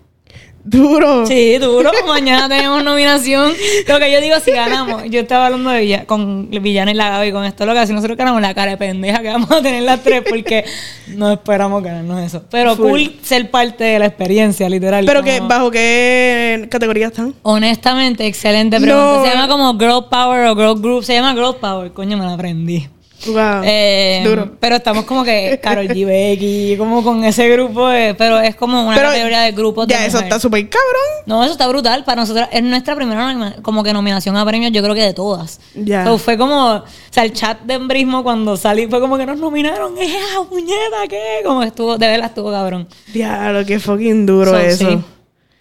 [0.65, 1.27] Duro.
[1.27, 1.91] Sí, duro.
[2.07, 3.53] Mañana tenemos nominación.
[3.87, 7.09] Lo que yo digo, si ganamos, yo estaba hablando de Villa, con Villana y la
[7.09, 9.63] Gaby, con esto lo que si nosotros ganamos la cara de pendeja que vamos a
[9.63, 10.65] tener las tres porque
[11.07, 12.43] no esperamos ganarnos eso.
[12.51, 12.87] Pero Full.
[12.87, 15.07] cool ser parte de la experiencia, literal.
[15.07, 17.35] Pero que, ¿bajo qué categoría están?
[17.43, 19.19] Honestamente, excelente pregunta.
[19.21, 19.25] No.
[19.25, 21.03] Se llama como Girl Power o Girl Group.
[21.05, 21.93] Se llama Girl Power.
[21.93, 22.89] Coño, me la aprendí.
[23.27, 23.63] Wow.
[23.65, 24.53] Eh, Duro.
[24.61, 26.07] Pero estamos como que Carol G.
[26.07, 27.89] Becky, como con ese grupo.
[27.89, 30.29] de- pero es como una Pero categoría de grupos de Ya, eso mujer.
[30.29, 31.25] está súper cabrón.
[31.27, 32.05] No, eso está brutal.
[32.05, 35.61] Para nosotros es nuestra primera como que nominación a premios, yo creo que de todas.
[35.75, 36.05] Ya.
[36.05, 39.39] So, fue como, o sea, el chat de embrismo cuando salí fue como que nos
[39.39, 39.99] nominaron.
[39.99, 40.09] ¡Eh,
[40.49, 41.41] puñeta, qué!
[41.45, 42.87] Como que estuvo, de verdad estuvo cabrón.
[43.13, 44.89] Diablo, qué fucking duro So, eso.
[44.91, 44.99] sí.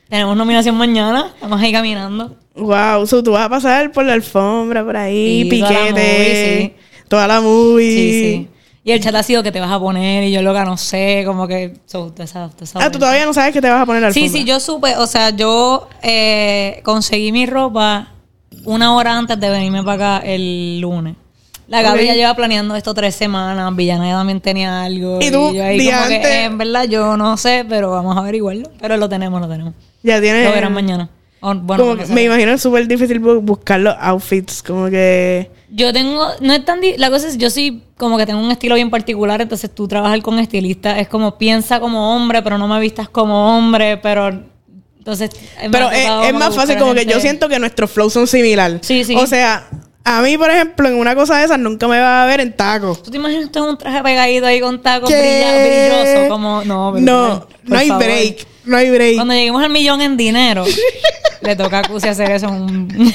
[0.10, 2.36] Tenemos nominación mañana, estamos ahí caminando.
[2.56, 6.76] Wow, so, tú vas a pasar por la alfombra, por ahí, Sí, piquete,
[7.08, 7.92] toda la movie.
[7.92, 8.48] Sí, sí.
[8.84, 10.78] Y el chat ha sido que te vas a poner y yo lo que no
[10.78, 11.74] sé, como que...
[11.86, 12.86] So, usted sabe, usted sabe.
[12.86, 14.96] Ah, tú todavía no sabes que te vas a poner la Sí, sí, yo supe,
[14.96, 18.14] o sea, yo eh, conseguí mi ropa
[18.64, 21.16] una hora antes de venirme para acá el lunes.
[21.68, 25.20] La Gaby ya lleva planeando esto tres semanas, Villana ya también tenía algo.
[25.22, 26.32] ¿Y tú, yo ahí día como que, antes?
[26.32, 28.72] eh, en verdad, yo no sé, pero vamos a averiguarlo.
[28.80, 29.74] Pero lo tenemos, lo tenemos.
[30.02, 30.46] Ya tienes.
[30.46, 31.10] Lo verán mañana.
[31.50, 35.50] O, bueno, como que me imagino es súper difícil bu- buscar los outfits, como que.
[35.70, 38.76] Yo tengo, no es tan, la cosa es, yo sí como que tengo un estilo
[38.76, 42.80] bien particular, entonces tú trabajar con estilistas es como piensa como hombre, pero no me
[42.80, 44.30] vistas como hombre, pero
[44.98, 45.32] entonces...
[45.72, 48.80] Pero es, más fácil, como que yo siento que nuestros flows son similar.
[48.82, 49.16] Sí, sí.
[49.16, 49.68] O sea,
[50.04, 52.54] a mí, por ejemplo, en una cosa de esas nunca me va a ver en
[52.56, 53.04] tacos.
[53.04, 56.30] ¿Tú te imaginas tú en un traje pegadito ahí con tacos brilloso?
[56.30, 58.48] Como, no, No, no hay break.
[58.66, 59.16] No hay break.
[59.16, 60.66] Cuando lleguemos al millón en dinero,
[61.48, 62.88] le toca a Cusi hacer eso en un,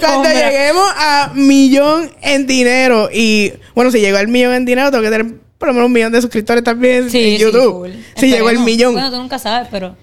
[0.00, 5.02] Cuando lleguemos a millón en dinero y bueno, si llegó al millón en dinero, tengo
[5.04, 5.26] que tener
[5.58, 7.72] por lo menos un millón de suscriptores también Sí, en sí, YouTube.
[7.72, 8.04] cool.
[8.16, 8.64] Si llegó el Esperemos.
[8.64, 8.92] millón.
[8.94, 9.96] Bueno, tú nunca sabes, pero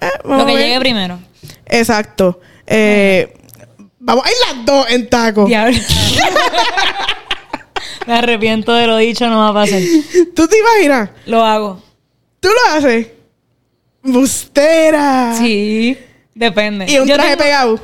[0.00, 1.18] Eh, lo que llegue primero.
[1.66, 2.40] Exacto.
[2.66, 3.32] Eh,
[3.98, 5.46] vamos a ir las dos en taco.
[5.46, 5.78] Diablo.
[8.06, 9.80] Me arrepiento de lo dicho, no va a pasar.
[10.34, 11.10] ¿Tú te imaginas?
[11.26, 11.82] Lo hago.
[12.40, 13.08] ¿Tú lo haces?
[14.02, 15.34] Bustera.
[15.38, 15.96] Sí,
[16.40, 16.86] depende.
[16.90, 17.80] Y un Yo traje tengo- pegado.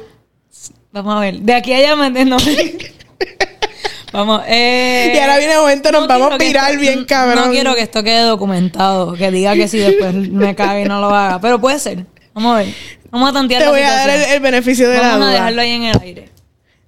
[0.92, 1.34] Vamos a ver.
[1.40, 2.36] De aquí a allá me no.
[4.12, 7.44] Vamos, eh, Y ahora viene el momento, nos vamos quiero a pirar esto- bien cabrón.
[7.46, 11.00] No quiero que esto quede documentado, que diga que si después me cague y no
[11.00, 11.38] lo haga.
[11.40, 12.06] Pero puede ser.
[12.32, 12.74] Vamos a ver.
[13.10, 15.32] Vamos a tantear Te la voy a dar el, beneficio de la Vamos a duda.
[15.32, 16.30] dejarlo ahí en el aire.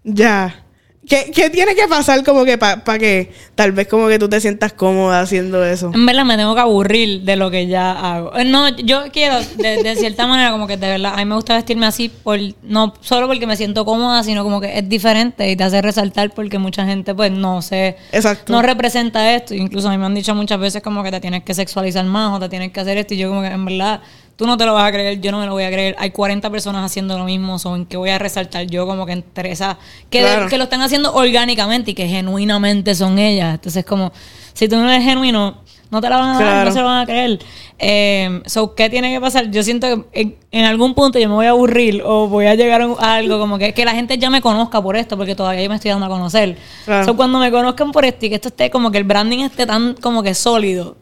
[0.04, 0.64] Ya.
[1.09, 4.40] ¿Qué, qué tiene que pasar como que para que tal vez como que tú te
[4.40, 5.90] sientas cómoda haciendo eso?
[5.94, 8.37] En verdad me tengo que aburrir de lo que ya hago.
[8.37, 11.35] Eh, No, yo quiero, de, de cierta manera, como que de verdad, a mí me
[11.35, 15.51] gusta vestirme así, por, no solo porque me siento cómoda, sino como que es diferente
[15.51, 17.97] y te hace resaltar porque mucha gente pues no se...
[18.12, 18.53] Exacto.
[18.53, 19.55] No representa esto.
[19.55, 22.37] Incluso a mí me han dicho muchas veces como que te tienes que sexualizar más
[22.37, 23.14] o te tienes que hacer esto.
[23.14, 24.01] Y yo como que en verdad,
[24.38, 25.96] tú no te lo vas a creer, yo no me lo voy a creer.
[25.98, 29.51] Hay 40 personas haciendo lo mismo, son que voy a resaltar yo como que entre
[29.51, 29.77] esas...
[30.11, 30.48] Que, Claro.
[30.48, 33.55] que lo están haciendo orgánicamente y que genuinamente son ellas.
[33.55, 34.12] Entonces como,
[34.53, 35.59] si tú no eres genuino,
[35.90, 37.40] no te la van a dar, no se lo van a creer.
[37.81, 39.51] Eh, so, ¿qué tiene que pasar?
[39.51, 42.55] Yo siento que en, en algún punto yo me voy a aburrir o voy a
[42.55, 45.64] llegar a algo como que, que la gente ya me conozca por esto, porque todavía
[45.64, 46.57] yo me estoy dando a conocer.
[46.85, 47.05] Claro.
[47.07, 49.66] So, cuando me conozcan por esto y que esto esté como que el branding esté
[49.66, 50.96] tan como que sólido,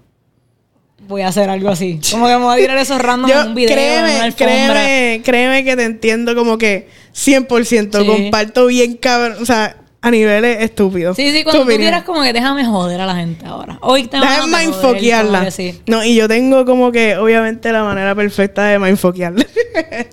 [1.06, 2.00] voy a hacer algo así.
[2.10, 5.22] Como que me voy a tirar esos random en un video, en una créeme, créeme,
[5.24, 8.00] créeme que te entiendo como que 100%.
[8.00, 8.06] Sí.
[8.06, 9.38] Comparto bien cabrón.
[9.40, 11.16] O sea, a niveles estúpidos.
[11.16, 13.78] Sí, sí, cuando tú quieras como que déjame joder a la gente ahora.
[13.82, 15.50] Hoy te Déjame a mindfoquearla.
[15.50, 15.80] Sí.
[15.86, 19.44] No, y yo tengo como que, obviamente, la manera perfecta de mindfoquearla.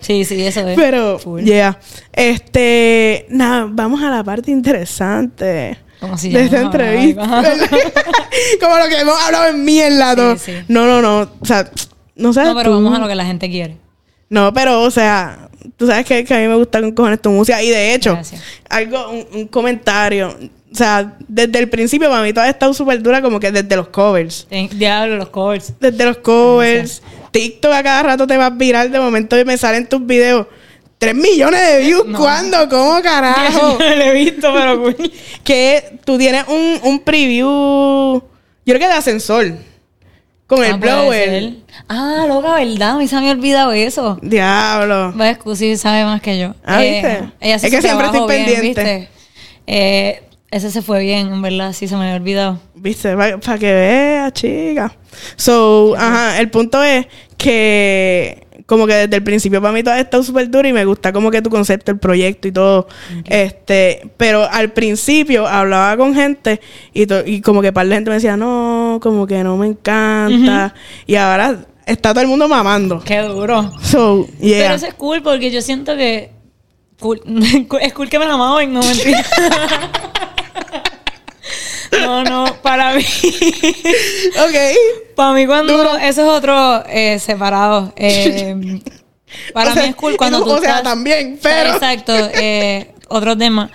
[0.00, 0.76] sí, sí, eso es.
[0.76, 1.42] Pero, Full.
[1.44, 1.78] yeah.
[2.12, 5.78] Este, nada, vamos a la parte interesante.
[6.04, 6.66] ¿Cómo se de esta llama?
[6.72, 7.22] entrevista.
[8.60, 10.10] Como lo que hemos hablado en mierda.
[10.10, 10.36] Sí, todo.
[10.38, 10.52] sí.
[10.68, 11.30] No, no, no.
[11.40, 11.70] O sea,
[12.16, 12.82] no sabes No, pero tú.
[12.82, 13.76] vamos a lo que la gente quiere.
[14.28, 17.30] No, pero, o sea, tú sabes que, que a mí me gusta con cojones tu
[17.30, 17.62] música.
[17.62, 18.42] Y de hecho, Gracias.
[18.68, 20.36] algo, un, un comentario.
[20.72, 23.76] O sea, desde el principio para mí todo ha estado súper dura, como que desde
[23.76, 24.48] los covers.
[24.72, 25.72] Diablo, los covers.
[25.78, 27.00] Desde los covers.
[27.30, 28.90] TikTok a cada rato te vas viral.
[28.90, 30.46] De momento me salen tus videos.
[31.04, 32.06] Tres millones de views.
[32.06, 32.18] No.
[32.18, 32.68] ¿Cuándo?
[32.68, 33.76] ¿Cómo carajo?
[33.78, 35.12] No lo he visto, pero cool.
[35.42, 37.48] que tú tienes un, un preview.
[38.66, 39.52] Yo creo que de ascensor.
[40.46, 41.52] Con el Ah, puede blower.
[41.88, 42.90] Ah, loca, ¿verdad?
[42.90, 44.18] A mí se me había olvidado eso.
[44.22, 45.12] Diablo.
[45.14, 46.48] Ves, Cusi sabe más que yo.
[46.48, 47.32] Eh, Ah, ¿viste?
[47.40, 48.62] Ella sí Es que siempre estoy bien, pendiente.
[48.82, 49.08] ¿viste?
[49.66, 52.60] Eh, ese se fue bien, en verdad, sí se me había olvidado.
[52.74, 53.16] ¿Viste?
[53.16, 54.94] Para que veas, chica.
[55.36, 57.06] So, ajá, el punto es
[57.38, 60.84] que como que desde el principio para mí todo ha estado súper duro y me
[60.86, 62.86] gusta como que tu concepto, el proyecto y todo.
[63.26, 66.60] Este, pero al principio hablaba con gente
[66.94, 69.66] y, to- y como que par de gente me decía, no, como que no me
[69.66, 70.74] encanta.
[71.06, 73.00] Y ahora está todo el mundo mamando.
[73.04, 73.70] Qué duro.
[73.82, 74.58] So, yeah.
[74.62, 76.30] Pero eso es cool porque yo siento que.
[77.00, 77.20] cool-
[77.82, 79.22] es cool que me la mamen, no mentira.
[82.00, 83.04] no, no, para mí.
[84.38, 85.14] ok.
[85.14, 85.76] Para mí, cuando.
[85.76, 85.96] Duro.
[85.96, 87.92] Eso es otro eh, separado.
[87.96, 88.80] Eh,
[89.52, 90.50] para O sea, mí es cool cuando tú.
[90.52, 91.74] O sea, también, pero...
[91.74, 92.12] Exacto.
[92.14, 93.70] eh, otro tema.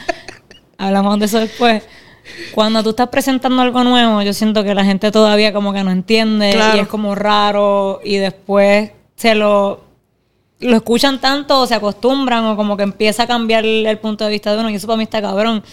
[0.78, 1.84] Hablamos de eso después.
[2.54, 5.92] Cuando tú estás presentando algo nuevo, yo siento que la gente todavía como que no
[5.92, 6.78] entiende Claro.
[6.78, 9.88] y es como raro y después se lo
[10.62, 14.26] lo escuchan tanto o se acostumbran o como que empieza a cambiar el, el punto
[14.26, 15.64] de vista de uno y eso para mí está cabrón.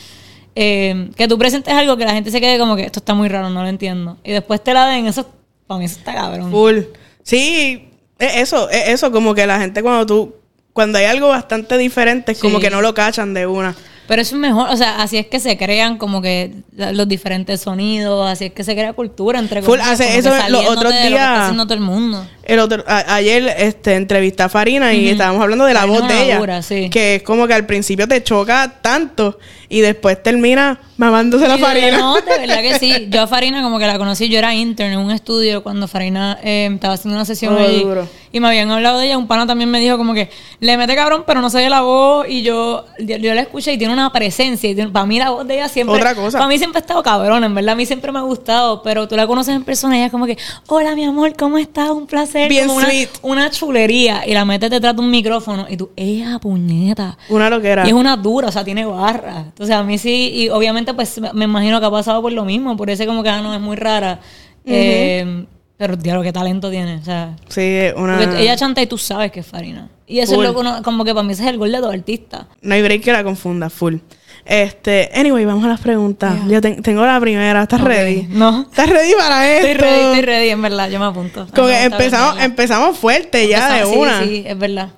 [0.58, 3.28] Eh, que tú presentes algo que la gente se quede como que esto está muy
[3.28, 4.16] raro, no lo entiendo.
[4.24, 5.28] Y después te la den, eso
[5.66, 6.50] para mí eso está cabrón.
[6.50, 6.78] Full.
[7.22, 7.88] Sí,
[8.18, 10.34] es eso, es eso, como que la gente cuando tú,
[10.72, 12.64] cuando hay algo bastante diferente, es como Sí.
[12.64, 13.74] que no lo cachan de una.
[14.08, 17.60] Pero eso es mejor, o sea, así es que se crean como que los diferentes
[17.60, 20.90] sonidos, así es que se crea cultura entre Full, hace eso los otros de lo
[20.90, 21.38] que está días.
[21.40, 22.24] haciendo todo el mundo.
[22.46, 26.24] El otro, a- ayer este, entrevisté a Farina y estábamos hablando de la voz de
[26.24, 26.62] ella.
[26.62, 26.88] sí.
[26.90, 31.98] Que es como que al principio te choca tanto y después termina mamándose la Farina.
[31.98, 33.08] No, de verdad que sí.
[33.10, 36.38] Yo a Farina como que la conocí, yo era intern en un estudio cuando Farina
[36.42, 37.82] eh, estaba haciendo una sesión Oh, allí.
[37.82, 38.08] duro.
[38.32, 39.18] Y me habían hablado de ella.
[39.18, 40.28] Un pana también me dijo como que
[40.60, 42.26] le mete cabrón, pero no se ve la voz.
[42.28, 44.68] Y yo, yo, yo la escuché y tiene una presencia.
[44.70, 45.96] Y tiene- para mí la voz de ella siempre...
[45.96, 46.38] Otra cosa.
[46.38, 47.72] Para mí siempre ha estado cabrón, en verdad.
[47.72, 48.82] A mí siempre me ha gustado.
[48.82, 50.36] Pero tú la conoces en persona y ella es como que,
[50.68, 51.90] hola mi amor, ¿cómo estás?
[51.90, 52.35] Un placer.
[52.48, 53.08] Bien Como una, sweet.
[53.22, 54.26] una chulería.
[54.26, 55.66] Y la metes detrás de un micrófono.
[55.68, 57.16] Y tú, ella, puñeta.
[57.28, 57.84] Una loquera.
[57.84, 59.38] Y es una dura, o sea, tiene barra.
[59.46, 62.76] Entonces, a mí sí, y obviamente, pues me imagino que ha pasado por lo mismo,
[62.76, 64.20] por eso como que ah, no es muy rara.
[64.64, 65.46] Eh,
[65.78, 66.96] pero, diablo, qué talento tiene.
[66.96, 68.22] O sea, Sí, una.
[68.40, 69.88] ella chanta y tú sabes que es Farina.
[70.06, 70.44] Y eso Full.
[70.44, 72.46] es lo que uno- como que para mí ese es el gol de todo artista.
[72.62, 73.96] No hay break que la confunda, full.
[74.48, 76.34] Este, anyway, vamos a las preguntas.
[76.48, 77.62] Yo ten- tengo la primera.
[77.64, 78.26] ¿Estás ready?
[78.30, 78.62] No.
[78.70, 79.66] ¿Estás ready para esto?
[79.66, 81.46] Estoy ready, estoy ready, en verdad, yo me apunto.
[81.54, 84.22] Como que empezamos, empezamos fuerte ya de Empezamos- una.
[84.22, 84.90] Sí, sí, es verdad.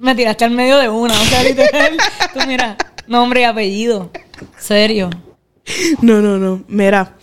[0.00, 1.96] Me tiraste al medio de una, o sea, literal.
[2.32, 4.10] tú mira, nombre y apellido.
[4.58, 5.10] Serio.
[6.00, 6.64] No, no, no.
[6.68, 7.16] Mira,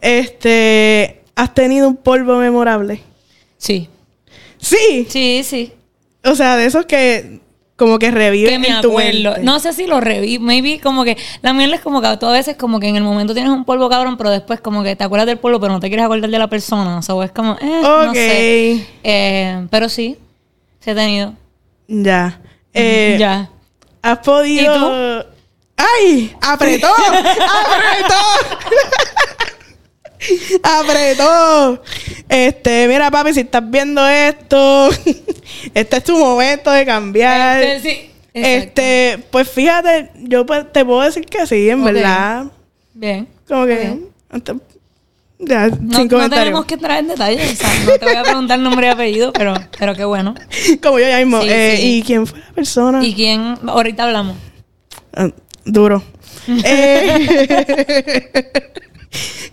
[0.00, 3.02] este, ¿has tenido un polvo memorable?
[3.56, 3.88] Sí.
[4.58, 5.06] Sí.
[5.08, 5.72] Sí, sí.
[6.24, 7.40] O sea, de esos que
[7.78, 9.36] como que reviven que me en acuerdo.
[9.40, 10.40] No sé si lo reví.
[10.40, 11.16] Maybe como que.
[11.42, 13.64] La mierda es como que tú a veces como que en el momento tienes un
[13.64, 16.28] polvo cabrón, pero después como que te acuerdas del polvo, pero no te quieres acordar
[16.28, 16.98] de la persona.
[16.98, 17.56] O sea, es como.
[17.60, 18.86] Eh, no sé.
[19.04, 20.16] Eh, pero sí.
[20.80, 21.34] Se ha tenido.
[21.86, 22.40] Ya.
[22.74, 23.48] Eh, ya.
[24.02, 25.24] ¿Has podido
[25.78, 26.34] ¡Ay!
[26.40, 26.88] ¡Apretó!
[26.92, 28.14] ¡Apretó!
[30.64, 31.82] ¡Apretó!
[32.28, 34.90] Este, mira, papi, si estás viendo esto,
[35.74, 37.62] este es tu momento de cambiar.
[37.62, 38.10] Este, sí.
[38.34, 42.46] Este, pues fíjate, yo pues, te puedo decir que sí, en verdad.
[42.94, 43.28] Bien.
[43.48, 43.76] Como que.
[43.76, 44.08] Bien.
[45.38, 47.52] ya, No, sin no tenemos que entrar en detalles.
[47.52, 50.34] O sea, no te voy a preguntar nombre y apellido, pero, pero qué bueno.
[50.82, 51.40] Como yo ya mismo.
[51.42, 51.98] Sí, Eh, sí.
[51.98, 53.04] ¿Y quién fue la persona?
[53.04, 53.54] ¿Y quién?
[53.66, 54.36] Ahorita hablamos.
[55.14, 55.30] Ah,
[55.64, 56.02] duro.
[56.64, 57.26] Eh,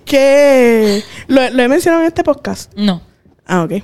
[0.05, 2.73] que lo, lo he mencionado en este podcast.
[2.75, 3.01] No.
[3.45, 3.83] Ah, ok.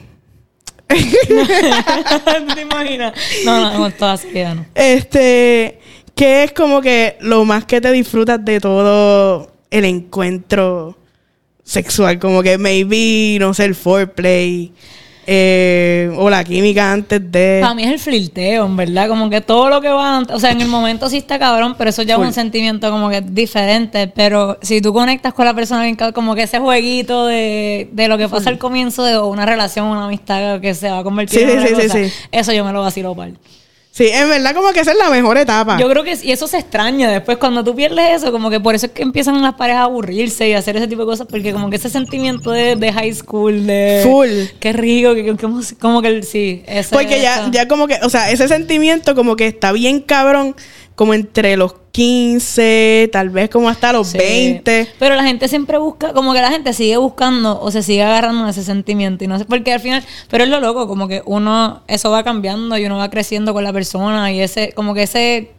[2.55, 3.13] ¿Te imaginas?
[3.45, 4.65] No, no, con toda seriedad no.
[4.75, 5.79] Este,
[6.15, 10.97] que es como que lo más que te disfrutas de todo el encuentro
[11.63, 14.73] sexual, como que maybe, no sé, el foreplay
[15.27, 17.59] eh, o la química antes de...
[17.61, 19.07] Para mí es el flirteo, en verdad.
[19.07, 20.35] Como que todo lo que va antes.
[20.35, 22.23] O sea, en el momento sí está cabrón, pero eso ya Full.
[22.23, 24.07] es un sentimiento como que diferente.
[24.07, 28.17] Pero si tú conectas con la persona bien como que ese jueguito de, de lo
[28.17, 31.45] que pasa al comienzo de una relación, una amistad que se va a convertir Sí,
[31.45, 32.13] en sí, sí, cosa, sí.
[32.31, 33.31] Eso yo me lo vacilo par.
[33.93, 35.77] Sí, en verdad como que esa es la mejor etapa.
[35.77, 38.73] Yo creo que y eso se extraña después cuando tú pierdes eso, como que por
[38.73, 41.27] eso es que empiezan las parejas a aburrirse y a hacer ese tipo de cosas,
[41.29, 44.57] porque como que ese sentimiento de, de high school, de Full.
[44.61, 48.09] qué rico, que, que- como, como que sí, Porque ya, esa- ya como que, o
[48.09, 50.55] sea, ese sentimiento como que está bien cabrón,
[50.95, 54.17] como entre los 15, tal vez como hasta los Sí.
[54.17, 54.87] 20.
[54.97, 58.45] Pero la gente siempre busca, como que la gente sigue buscando o se sigue agarrando
[58.45, 61.21] a ese sentimiento y no sé, porque al final, pero es lo loco, como que
[61.25, 65.03] uno, eso va cambiando y uno va creciendo con la persona y ese, como que
[65.03, 65.51] ese,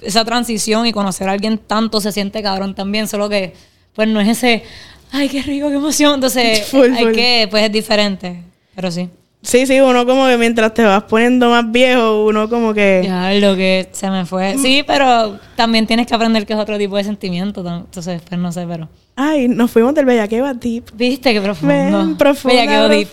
[0.00, 3.54] esa transición y conocer a alguien tanto se siente cabrón también, solo que,
[3.94, 4.64] pues no es ese,
[5.12, 7.12] ay, qué rico, qué emoción, entonces Full, hay full.
[7.14, 8.42] que, pues es diferente,
[8.74, 9.08] pero sí.
[9.46, 13.02] Sí, sí, uno como que mientras te vas poniendo más viejo, uno como que...
[13.04, 14.58] Ya, lo que se me fue.
[14.58, 18.50] Sí, pero también tienes que aprender que es otro tipo de sentimiento, entonces, pues no
[18.50, 18.88] sé, pero...
[19.14, 20.90] Ay, nos fuimos del bellaqueo a deep.
[20.94, 21.72] ¿Viste qué profundo?
[21.72, 22.56] Men, profundo.
[22.56, 23.08] Bella, quedó deep.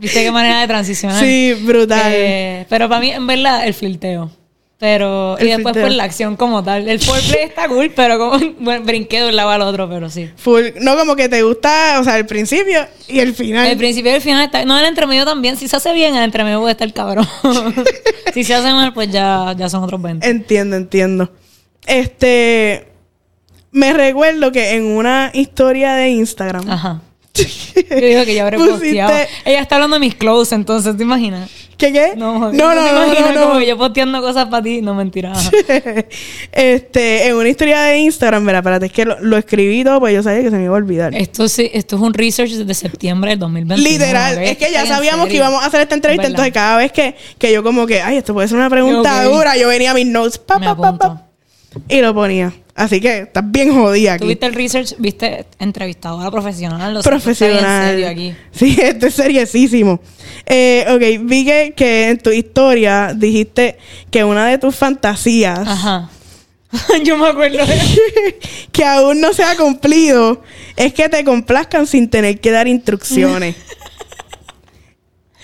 [0.00, 1.20] ¿Viste qué manera de transicionar?
[1.20, 2.12] Sí, brutal.
[2.12, 4.32] Eh, pero para mí, en verdad, el flirteo.
[4.82, 6.88] Pero, El y después pues la acción como tal.
[6.88, 10.28] El foreplay está cool, pero como bueno, brinqué de un lado al otro, pero sí.
[10.34, 10.70] Full.
[10.80, 13.68] No, como que te gusta, o sea, el principio y el final.
[13.68, 14.64] El principio y el final está.
[14.64, 15.56] No, el entremedio también.
[15.56, 17.28] Si se hace bien, el entremedio puede estar cabrón.
[18.34, 20.28] si se hace mal, pues ya, ya son otros 20.
[20.28, 21.30] Entiendo, entiendo.
[21.86, 22.88] Este.
[23.70, 26.68] Me recuerdo que en una historia de Instagram.
[26.68, 27.02] Ajá.
[27.34, 29.12] Yo digo que ya habré posteado.
[29.44, 31.48] Ella está hablando de mis clothes, entonces, ¿te imaginas?
[31.76, 32.14] ¿Qué qué?
[32.16, 33.60] No, no, no, ¿te no, no, como no.
[33.60, 34.80] que yo posteando cosas para ti?
[34.82, 35.32] No, mentira.
[36.52, 40.14] este, en una historia de Instagram, mira, espérate, es que lo, lo escribí todo, pues
[40.14, 41.14] yo sabía que se me iba a olvidar.
[41.14, 43.88] Esto sí, esto es un research desde septiembre del 2021.
[43.88, 46.46] Literal, es que ya sabíamos que íbamos a hacer esta entrevista, ¿Verdad?
[46.46, 49.56] entonces cada vez que, que yo como que, ay, esto puede ser una pregunta dura,
[49.56, 51.26] yo venía a mis notes, pa, pa, pa, pa,
[51.88, 52.52] y lo ponía.
[52.74, 54.24] Así que estás bien jodida aquí.
[54.24, 56.96] Tuviste el research, viste entrevistadora profesional.
[56.96, 57.90] O sea, esto está bien profesional.
[57.90, 58.34] serio aquí.
[58.52, 60.00] Sí, esto es seriosísimo.
[60.46, 63.76] Eh, ok, vi que, que en tu historia dijiste
[64.10, 66.10] que una de tus fantasías Ajá.
[67.04, 68.38] Yo me acuerdo de
[68.72, 70.42] que aún no se ha cumplido
[70.76, 73.56] es que te complazcan sin tener que dar instrucciones.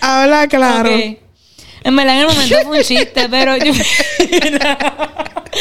[0.01, 0.95] Habla claro.
[0.95, 1.17] Ok.
[1.81, 3.71] En verdad, en el momento fue un chiste, pero yo...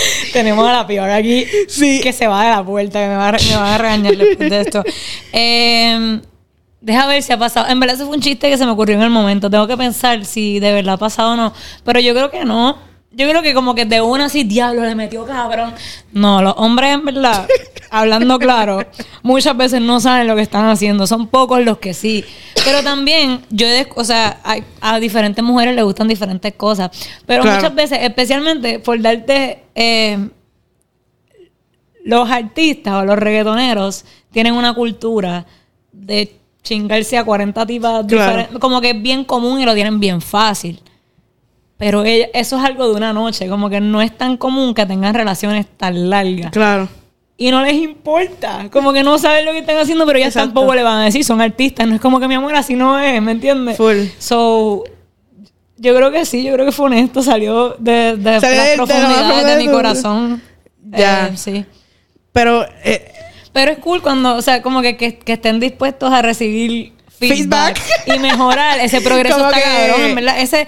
[0.33, 2.01] Tenemos a la peor aquí Sí.
[2.03, 4.17] que se va de la puerta, que me va, a, re- me va a regañar
[4.17, 4.83] después de esto.
[5.33, 6.21] Eh,
[6.81, 7.67] deja ver si ha pasado.
[7.69, 9.51] En verdad, eso fue un chiste que se me ocurrió en el momento.
[9.51, 11.53] Tengo que pensar si de verdad ha pasado o no.
[11.85, 12.77] Pero yo creo que no.
[13.11, 15.75] Yo creo que como que de una así, diablo, le metió cabrón.
[16.13, 17.49] No, los hombres en verdad,
[17.91, 18.85] hablando claro,
[19.23, 21.07] muchas veces no saben lo que están haciendo.
[21.07, 22.25] Son pocos los que sí.
[22.65, 23.67] Pero también, yo,
[23.97, 24.41] o sea,
[24.81, 26.91] a diferentes mujeres les gustan diferentes cosas.
[27.27, 27.57] Pero Claro.
[27.57, 29.65] muchas veces, especialmente por darte...
[29.75, 30.29] eh,
[32.05, 35.45] los artistas o los reggaetoneros tienen una cultura
[35.93, 38.27] de chingarse a 40 tipas Claro.
[38.31, 38.59] diferentes.
[38.61, 40.81] Como que es bien común y lo tienen bien fácil.
[41.77, 43.47] Pero ella- eso es algo de una noche.
[43.49, 46.51] Como que no es tan común que tengan relaciones tan largas.
[46.51, 46.89] Claro.
[47.41, 48.69] Y no les importa.
[48.73, 50.49] Como que no saben lo que están haciendo, pero ellas Exacto.
[50.55, 51.25] tampoco le van a decir.
[51.25, 51.87] Son artistas.
[51.87, 53.23] No es como que mi amor así no es.
[53.23, 53.77] ¿Me entiendes?
[53.77, 53.97] Full.
[54.19, 54.83] So,
[55.77, 56.43] yo creo que sí.
[56.43, 57.23] Yo creo que fue honesto.
[57.23, 60.43] Salió de, de Salió las profundidades de, mi corazón.
[60.91, 61.29] Ya.
[61.29, 61.65] Eh, sí.
[62.33, 63.13] Pero eh,
[63.53, 67.79] Pero es cool cuando, o sea, como que, que, que estén dispuestos a recibir feedback,
[67.79, 68.17] Feedback.
[68.17, 68.81] y mejorar.
[68.81, 70.41] Ese progreso Como está que- cabrón, en verdad.
[70.41, 70.67] Ese,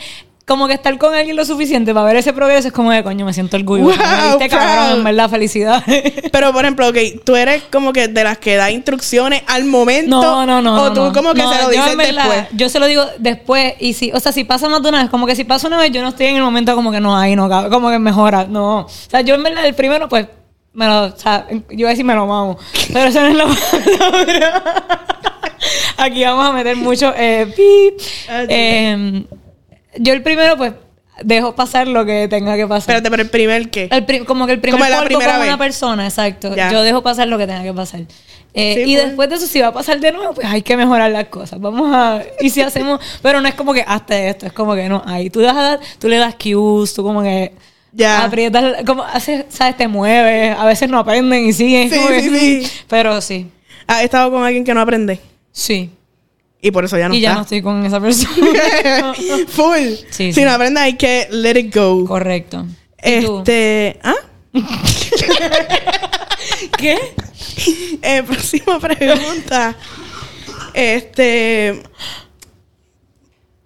[0.51, 3.24] como que estar con alguien lo suficiente para ver ese progreso es como de coño,
[3.24, 3.96] me siento orgulloso.
[3.96, 5.80] Wow, Viste, cabrón, en verdad, felicidad.
[6.32, 10.20] Pero, por ejemplo, ok, tú eres como que de las que da instrucciones al momento.
[10.20, 10.74] No, no, no.
[10.74, 11.12] O no, tú no.
[11.12, 12.46] como que No, se lo yo dices verdad, después.
[12.51, 13.74] Yo se lo digo después.
[13.78, 15.78] Y si, o sea, si pasa más de una vez, como que si pasa una
[15.78, 18.44] vez, yo no estoy en el momento como que no, ahí no como que mejora.
[18.44, 18.78] No.
[18.78, 20.26] O sea, yo en verdad, el primero, pues,
[20.72, 22.59] me lo, o sea, yo iba a decir me lo mamo.
[22.92, 23.57] Pero eso no es
[23.96, 24.64] palabra.
[25.96, 28.01] Aquí vamos a meter mucho eh, pip.
[28.48, 29.24] Eh,
[29.99, 30.72] yo el primero, pues,
[31.22, 32.80] dejo pasar lo que tenga que pasar.
[32.97, 33.88] Espérate, pero el primer qué.
[33.91, 35.49] El pri- como que el primer Como la polvo primera con vez.
[35.49, 36.55] una persona, exacto.
[36.55, 36.72] Ya.
[36.72, 38.01] Yo dejo pasar lo que tenga que pasar.
[38.53, 39.07] Eh, Sí, y pues.
[39.07, 41.61] después de eso, si va a pasar de nuevo, pues hay que mejorar las cosas.
[41.61, 42.22] Vamos a.
[42.41, 43.01] Y si hacemos.
[43.22, 45.03] Pero no es como que hasta esto, es como que no.
[45.07, 47.53] Ahí tú, das a tú le das cues, tú como que.
[47.93, 48.24] Ya.
[48.24, 48.82] Aprietas.
[48.86, 49.76] Como haces, ¿sabes?
[49.76, 50.57] Te mueves.
[50.59, 51.91] A veces no aprenden y siguen.
[51.91, 52.70] Sí, sí, sí.
[52.88, 53.49] Pero sí.
[53.86, 55.20] ¿Has estado con alguien que no aprende?
[55.53, 55.91] Sí.
[56.62, 57.56] Y por eso ya no y ya no está.
[57.56, 59.14] estoy con esa persona.
[59.48, 59.94] Full.
[60.11, 60.42] Sí, si sí.
[60.42, 62.04] no aprende hay que let it go.
[62.06, 62.66] Correcto.
[62.98, 63.98] Este.
[64.02, 64.14] ¿Ah?
[66.78, 66.98] ¿Qué?
[68.02, 69.76] Eh, próxima pregunta.
[70.74, 71.82] Este.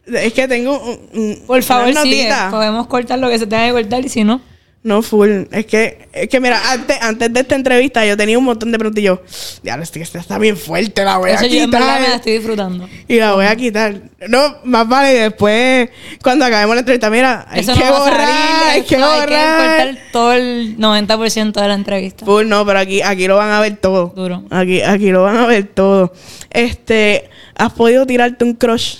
[0.06, 2.30] Es que tengo un, un- Por favor, sigue.
[2.50, 4.40] Podemos cortar lo que se tenga que cortar y si no.
[4.84, 5.44] No, full.
[5.50, 8.78] Es que, es que mira, antes, antes de esta entrevista yo tenía un montón de
[8.78, 9.22] preguntas y yo,
[9.62, 11.98] ya, este esta está bien fuerte, la voy a Eso yo en verdad me la
[12.00, 12.16] quitar.
[12.16, 12.88] estoy disfrutando.
[13.08, 13.98] Y la voy a quitar.
[14.28, 15.88] No, más vale después,
[16.22, 19.20] cuando acabemos la entrevista, mira, hay Eso que no borrar, salir, hay que eso hay
[19.20, 19.86] borrar.
[19.88, 22.26] cortar todo el 90% de la entrevista.
[22.26, 24.12] Full, no, pero aquí, aquí lo van a ver todo.
[24.14, 24.44] Duro.
[24.50, 26.12] Aquí, aquí lo van a ver todo.
[26.50, 28.96] Este, ¿has podido tirarte un crush?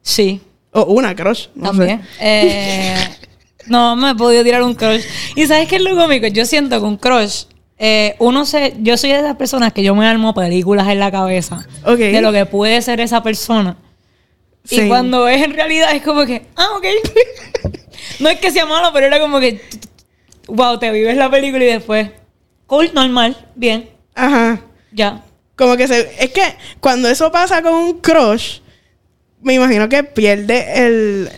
[0.00, 0.40] Sí,
[0.72, 2.00] O una crush, no también.
[2.00, 2.06] sé.
[2.20, 2.94] Eh,
[3.68, 5.02] no me he podido tirar un crush.
[5.36, 6.26] Y ¿sabes qué es lo cómico?
[6.26, 7.44] Yo siento que un crush,
[7.78, 8.74] eh, uno se...
[8.80, 11.66] Yo soy de esas personas que yo me armo películas en la cabeza.
[11.84, 11.98] Ok.
[11.98, 13.76] De lo que puede ser esa persona.
[14.64, 14.82] Sí.
[14.82, 16.84] Y cuando es en realidad es como que, ah, ok.
[18.20, 19.62] no es que sea malo, pero era como que,
[20.48, 22.10] wow, te vives la película y después,
[22.66, 24.60] cool, normal, bien, Ajá.
[24.92, 25.22] ya.
[25.56, 26.00] Como que se...
[26.22, 26.42] Es que
[26.80, 28.60] cuando eso pasa con un crush,
[29.40, 31.30] me imagino que pierde el...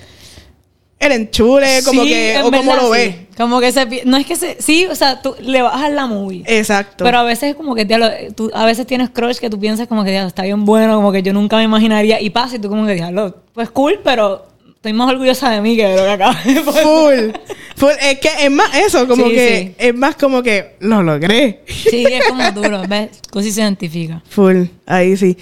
[1.01, 2.35] El enchule, como Sí, que...
[2.35, 2.99] en O como verdad, lo sí.
[3.01, 3.27] ve.
[3.37, 4.03] Como que se...
[4.05, 4.57] No es que se...
[4.61, 6.43] Sí, o sea, tú le bajas la movie.
[6.47, 7.05] Exacto.
[7.05, 9.89] Pero a veces es como que diablo, tú, a veces tienes crush que tú piensas
[9.89, 12.59] como que diablo, está bien bueno, como que yo nunca me imaginaría y pasa y
[12.59, 16.03] tú como que diablo, pues cool, pero estoy más orgullosa de mí que de lo
[16.03, 16.83] que acabo de poner.
[16.83, 17.41] Full.
[17.77, 17.93] Full.
[18.03, 19.75] Es que es más eso, como Sí, que...
[19.79, 20.77] Es más como que...
[20.81, 21.63] Lo logré.
[21.67, 23.09] Sí, es como duro, ¿ves?
[23.31, 24.23] Così se identifica.
[24.29, 24.65] Full.
[24.85, 25.35] Ahí sí.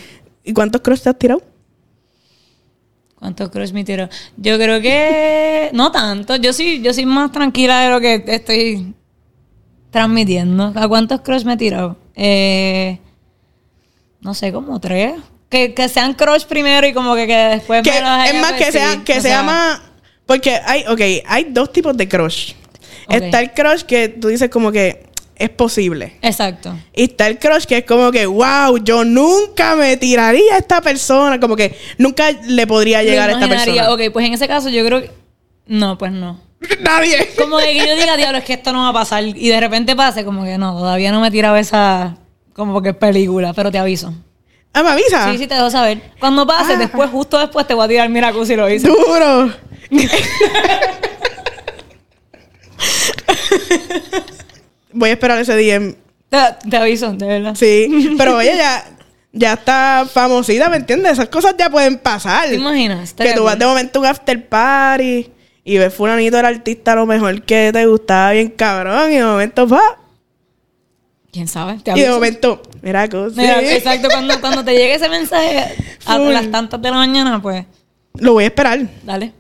[0.45, 1.43] ¿Y cuántos crush te has tirado?
[3.19, 4.09] ¿Cuántos crush me tiró?
[4.37, 6.37] Yo creo que no tanto.
[6.37, 8.95] Yo sí, yo soy más tranquila de lo que estoy
[9.91, 10.73] transmitiendo.
[10.75, 11.97] ¿A cuántos crush me tirado?
[12.15, 12.99] Eh,
[14.21, 15.15] no sé, como tres.
[15.49, 18.41] Que, que sean crush primero y como que, que después Que, me los haya es
[18.41, 19.81] más que sea, que sea sea, más.
[20.27, 22.53] Porque hay, ok, hay dos tipos de crush.
[23.09, 25.08] Está el crush que tú dices como que
[25.39, 26.17] es posible.
[26.23, 26.75] Exacto.
[26.95, 30.81] Y está el crush que es como que, wow, yo nunca me tiraría a esta
[30.81, 31.39] persona.
[31.39, 33.93] Como que nunca le podría llegar a esta persona.
[33.93, 35.11] Ok, pues en ese caso yo creo que...
[35.67, 36.41] No, pues no.
[36.81, 37.31] Nadie.
[37.39, 39.23] Como que yo diga, diablo, es que esto no va a pasar.
[39.25, 42.17] Y de repente pase, como que no, todavía no me he tirado esa...
[42.53, 44.13] Como que película, pero te aviso.
[44.73, 45.31] Ah, me avisa.
[45.31, 46.01] Sí, sí, te dejo saber.
[46.19, 46.77] Cuando pase, Ah.
[46.77, 48.89] después, justo después, te voy a tirar mira si lo hice.
[48.89, 49.53] Duro.
[54.93, 55.95] Voy a esperar ese DM.
[56.29, 57.55] Te, te aviso, de verdad.
[57.55, 58.15] Sí.
[58.19, 58.85] Pero oye, ya,
[59.33, 61.13] ya está famosita, ¿me entiendes?
[61.13, 62.49] Esas cosas ya pueden pasar.
[62.49, 63.15] ¿Te imaginas?
[63.15, 65.31] Que tú vas de momento a un after party
[65.65, 69.25] y ves fulanito el artista a lo mejor que te gustaba bien cabrón y de
[69.25, 69.99] momento va
[71.31, 71.79] ¿Quién sabe?
[71.85, 75.59] Te y de momento mira cosa Mira, exacto, cuando, cuando te llegue ese mensaje
[76.07, 76.33] a Full.
[76.33, 77.67] las tantas de la mañana, pues,
[78.15, 79.35] lo voy a esperar dale.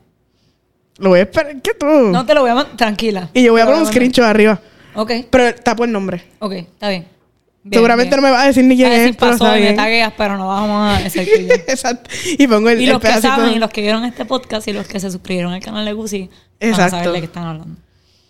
[0.99, 2.77] lo voy a esperar que tú No te lo voy a mandar.
[2.77, 3.31] Tranquila.
[3.33, 4.61] y yo voy a poner un screenshot arriba
[5.01, 7.07] Ok, pero tapo el nombre ok, está bien.
[7.63, 8.23] Bien, seguramente bien.
[8.23, 10.13] no me vas a decir ni quién A ver es pero pasó y me tagueas,
[10.17, 11.55] pero no vamos a decir yo.
[11.55, 14.67] exacto y pongo el, Y el los que saben, y los que vieron este podcast
[14.69, 16.31] y los que se suscribieron al canal de Gucci, van
[16.61, 16.97] a Exacto.
[16.97, 17.77] saber de qué están hablando.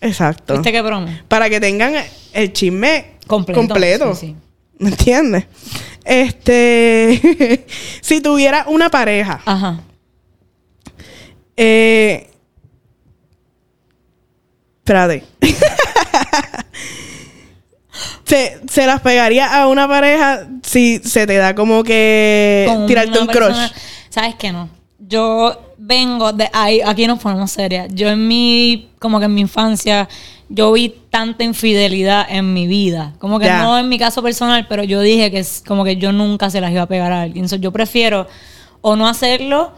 [0.01, 1.09] exacto ¿Viste qué promo?
[1.29, 1.95] para que tengan
[2.33, 3.61] el chisme Completo.
[3.61, 4.15] completo.
[4.15, 4.37] Sí, sí.
[4.79, 5.45] ¿Me entiendes?
[6.05, 7.67] Este,
[8.01, 9.81] si tuviera una pareja, Ajá.
[11.57, 12.29] eh,
[14.79, 15.25] espérate,
[18.25, 23.19] se, se las pegaría a una pareja si se te da como que Con tirarte
[23.19, 23.83] un persona- crush.
[24.11, 24.69] ¿Sabes qué no?
[24.99, 27.89] Yo vengo de ahí, aquí nos ponemos serias.
[27.95, 30.09] Yo en mi, como que en mi infancia,
[30.49, 33.15] yo vi tanta infidelidad en mi vida.
[33.19, 36.13] Como que no en mi caso personal, pero yo dije que es como que yo
[36.13, 37.49] nunca se las iba a pegar a alguien.
[37.49, 38.27] So, yo prefiero
[38.83, 39.73] o no hacerlo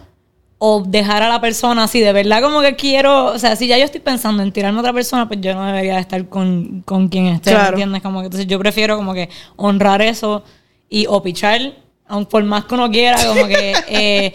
[0.63, 3.79] o dejar a la persona así, de verdad como que quiero, o sea, si ya
[3.79, 7.09] yo estoy pensando en tirarme a otra persona, pues yo no debería estar con, con
[7.09, 7.71] quien esté, ¿me Claro.
[7.71, 8.03] ¿entiendes?
[8.03, 10.43] Como que entonces yo prefiero como que honrar eso
[10.91, 11.73] y o pichar,
[12.07, 14.35] aun por más que uno quiera, como que eh,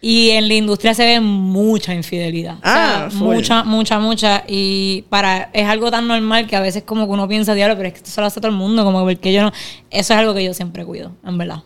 [0.00, 2.54] y en la industria se ve mucha infidelidad.
[2.58, 3.34] O sea, Ah, full.
[3.34, 4.44] mucha, mucha, mucha.
[4.48, 7.88] Y para, es algo tan normal que a veces como que uno piensa, diablo, pero
[7.88, 9.48] es que esto se lo hace todo el mundo, como que porque yo no.
[9.90, 11.62] Eso es algo que yo siempre cuido, en verdad.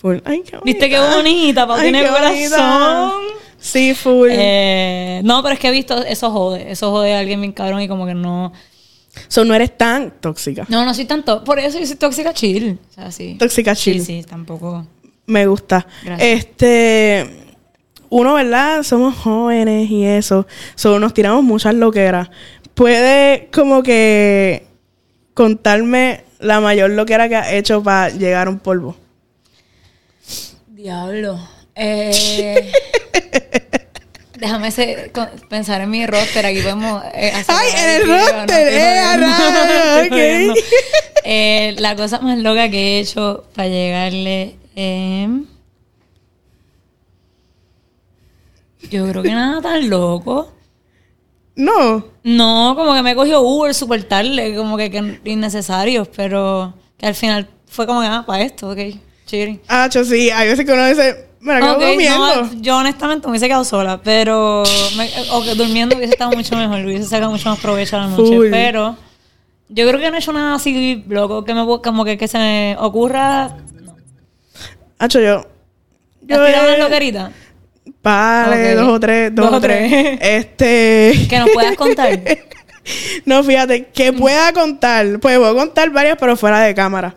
[0.00, 0.18] Full.
[0.24, 0.64] Ay, qué bonita.
[0.64, 1.66] ¿Viste qué bonita?
[1.66, 3.12] Pa' Ay, tener corazón.
[3.58, 4.28] Sí, full.
[4.30, 7.82] Eh, no, pero es que he visto, eso jode, eso jode a alguien bien cabrón
[7.82, 8.52] y como que no.
[9.26, 10.64] So, no eres tan tóxica.
[10.68, 11.42] No, no soy tanto.
[11.42, 12.78] Por eso yo soy tóxica chill.
[12.90, 13.34] O sea, sí.
[13.40, 14.00] Tóxica chill.
[14.04, 14.86] Sí, sí, tampoco.
[15.26, 15.84] Me gusta.
[16.04, 16.28] Gracias.
[16.28, 17.44] Este.
[18.08, 18.84] Uno, ¿verdad?
[18.84, 20.46] Somos jóvenes y eso.
[20.76, 22.30] So, nos tiramos muchas loqueras.
[22.74, 24.64] Puede, como que.
[25.34, 28.94] contarme la mayor loquera que has hecho para llegar a un polvo.
[30.78, 31.38] Diablo.
[31.80, 32.72] Eh,
[34.36, 34.72] déjame
[35.12, 36.44] con- pensar en mi roster.
[36.44, 37.04] Aquí podemos.
[37.14, 40.54] eh, hacer Ay, el video, roster, eh.
[41.24, 44.56] Eh, la cosa más loca que he hecho para llegarle.
[44.74, 45.28] eh,
[48.90, 50.52] yo creo que nada tan loco.
[51.54, 52.04] No.
[52.24, 57.14] No, como que me cogió Uber súper tarde, como que, que innecesarios, pero que al
[57.14, 58.78] final fue como que, ah, para esto, ok,
[59.28, 59.60] chilling.
[59.68, 60.30] Ah, yo sí.
[60.30, 61.26] Hay veces que uno dice.
[61.40, 62.18] Me la quedo Ok, comiendo.
[62.46, 64.64] no, yo honestamente me hubiese quedado sola, pero
[64.96, 68.06] me- o que durmiendo hubiese estado mucho mejor, hubiese sacado mucho más provecho a la
[68.08, 68.50] noche, Full.
[68.50, 68.96] pero
[69.68, 72.38] yo creo que no he hecho nada así loco que me como que, que se
[72.38, 73.56] me ocurra.
[74.98, 75.46] Hacho, yo.
[76.26, 76.46] ¿Te has Yo.
[76.46, 77.30] tirado una eh, loquerita?
[78.02, 79.90] Vale, dos o tres, dos, Dos o tres.
[79.90, 80.18] tres.
[80.20, 81.26] Este.
[81.28, 82.18] Que nos puedas contar.
[83.26, 87.14] No, fíjate, que pueda contar, pues puedo contar varias, pero fuera de cámara.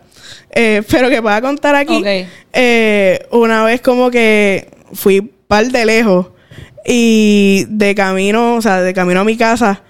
[0.50, 2.02] Eh, pero que pueda contar aquí.
[2.52, 6.26] Eh, una vez como que fui par de lejos
[6.84, 9.82] y de camino, o sea, de camino a mi casa,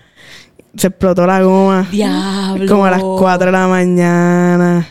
[0.77, 1.89] se explotó la goma.
[1.91, 2.67] Diablo.
[2.67, 4.89] Como a las 4 de la mañana.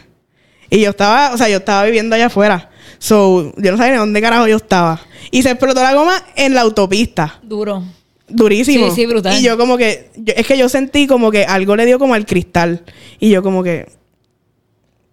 [0.69, 2.69] Y yo estaba, o sea, yo estaba viviendo allá afuera.
[2.97, 5.01] So, yo no sabía ni dónde carajo yo estaba.
[5.31, 7.83] Y se explotó la goma en la autopista Duro.
[8.27, 8.89] durísimo.
[8.89, 9.37] Sí, sí, brutal.
[9.37, 12.13] Y yo como que, yo- es que yo sentí como que algo le dio como
[12.13, 12.83] al cristal.
[13.19, 13.89] Y yo como que,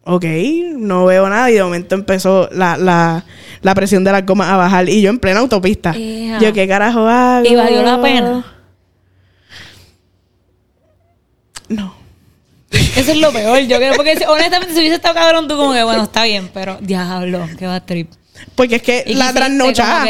[0.09, 0.25] ok,
[0.77, 1.51] no veo nada.
[1.51, 3.25] Y de momento empezó la, la,
[3.61, 4.89] la presión de la goma a bajar.
[4.89, 5.95] Y yo en plena autopista.
[5.95, 7.47] Yo, ¿qué carajo hago?
[7.47, 8.45] ¿Y valió la pena?
[11.69, 11.95] No.
[12.71, 15.83] Eso es lo peor, yo creo, porque honestamente si hubiese estado cabrón tú como que,
[15.85, 18.11] bueno, está bien, pero diablo, qué va trip.
[18.55, 20.07] Porque es que la trasnochada.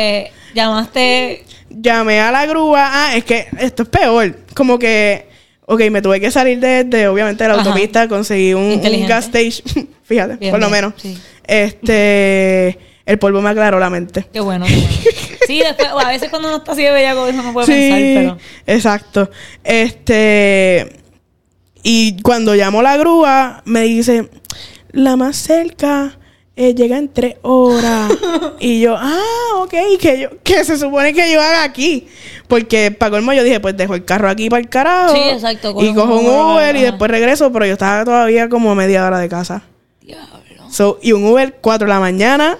[0.54, 2.88] llamaste, Llamé a la grúa.
[2.90, 4.38] Ah, es que esto es peor.
[4.54, 5.28] Como que,
[5.70, 7.62] ok, me tuve que salir de, de, obviamente, de la Ajá.
[7.68, 8.08] autopista.
[8.08, 9.88] Conseguí un, gas station.
[10.02, 10.94] Fíjate, Bien, por lo bien, menos.
[10.96, 11.16] sí.
[11.44, 14.26] Este, el polvo me aclaró la mente.
[14.32, 14.88] qué bueno, qué bueno.
[15.46, 18.36] Sí, después, a veces cuando uno está así de bellaco, eso no puede Sí, pensar,
[18.36, 18.76] pero...
[18.76, 19.30] exacto.
[19.64, 20.92] Este,
[21.82, 24.28] y cuando llamo la grúa, me dice,
[24.92, 26.18] la más cerca
[26.56, 28.12] eh, llega en tres horas.
[28.60, 29.22] y yo, ah,
[29.62, 32.08] ok, que yo, que se supone que yo haga aquí.
[32.48, 35.14] Porque para colmo yo dije, pues dejo el carro aquí para el carajo.
[35.14, 38.74] Sí, exacto, Y cojo un Uber, y después regreso, pero yo estaba todavía como a
[38.74, 39.62] media hora de casa.
[40.00, 40.28] Diablo.
[40.70, 42.58] So, y un Uber 4 de la mañana,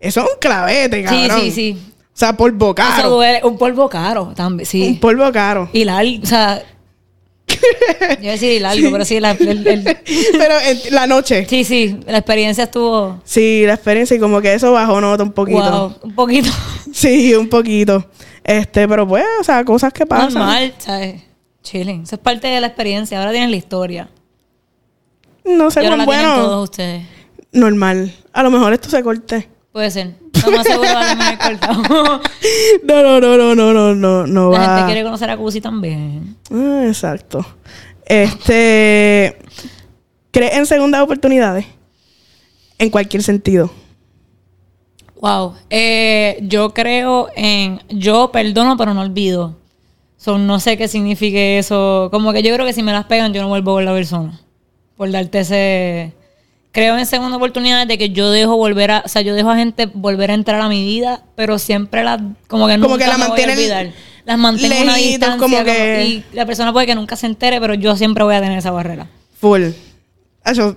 [0.00, 1.40] eso es un clavete, Sí, cabrón.
[1.42, 1.78] sí, sí.
[2.14, 2.98] O sea, polvo caro.
[3.00, 3.40] Eso duele.
[3.44, 4.82] Un polvo caro también, sí.
[4.82, 5.68] Un polvo caro.
[5.72, 6.62] Y largo, o sea...
[7.48, 7.56] yo
[8.22, 9.84] iba a decir largo, pero sí, la, el- el-
[10.38, 11.46] Pero en la noche.
[11.48, 13.20] sí, sí, la experiencia estuvo...
[13.24, 15.60] Sí, la experiencia y como que eso bajó nota un poquito.
[15.60, 16.50] Wow, un poquito
[16.92, 18.04] Sí, un poquito.
[18.44, 20.34] Este, pero pues, o sea, cosas que pasan.
[20.34, 21.22] normal, ¿sabes?
[21.62, 22.02] Chilling.
[22.02, 23.18] Eso es parte de la experiencia.
[23.18, 24.08] Ahora tienes la historia.
[25.44, 26.48] No sé y ahora cuán la tienen bueno.
[26.48, 27.06] todos ustedes.
[27.52, 28.12] Normal.
[28.32, 29.48] A lo mejor esto se corte.
[29.72, 30.14] Puede ser.
[30.44, 31.82] Lo más seguro va a cortado.
[32.84, 34.66] No, no, no, no, no, no, no, no La va.
[34.76, 36.36] gente quiere conocer a Cusi también.
[36.50, 37.46] Ah, exacto.
[38.04, 39.38] Este,
[40.30, 41.64] ¿crees en segundas oportunidades?
[42.78, 43.70] En cualquier sentido.
[45.22, 45.54] Wow.
[45.70, 47.80] Eh, yo creo en.
[47.88, 49.56] Yo perdono, pero no olvido.
[50.16, 52.08] So, no sé qué signifique eso.
[52.10, 53.92] Como que yo creo que si me las pegan, yo no vuelvo a ver la
[53.92, 54.40] persona.
[54.96, 56.12] Por darte ese.
[56.72, 59.02] Creo en segunda oportunidad de que yo dejo volver a.
[59.06, 62.20] O sea, yo dejo a gente volver a entrar a mi vida, pero siempre las.
[62.48, 63.90] Como que nunca Como que la me voy a olvidar.
[64.24, 65.38] Las mantengo a una lejitos, distancia.
[65.38, 68.34] como como- que- y la persona puede que nunca se entere, pero yo siempre voy
[68.34, 69.08] a tener esa barrera.
[69.40, 69.62] Full.
[70.44, 70.76] Eso,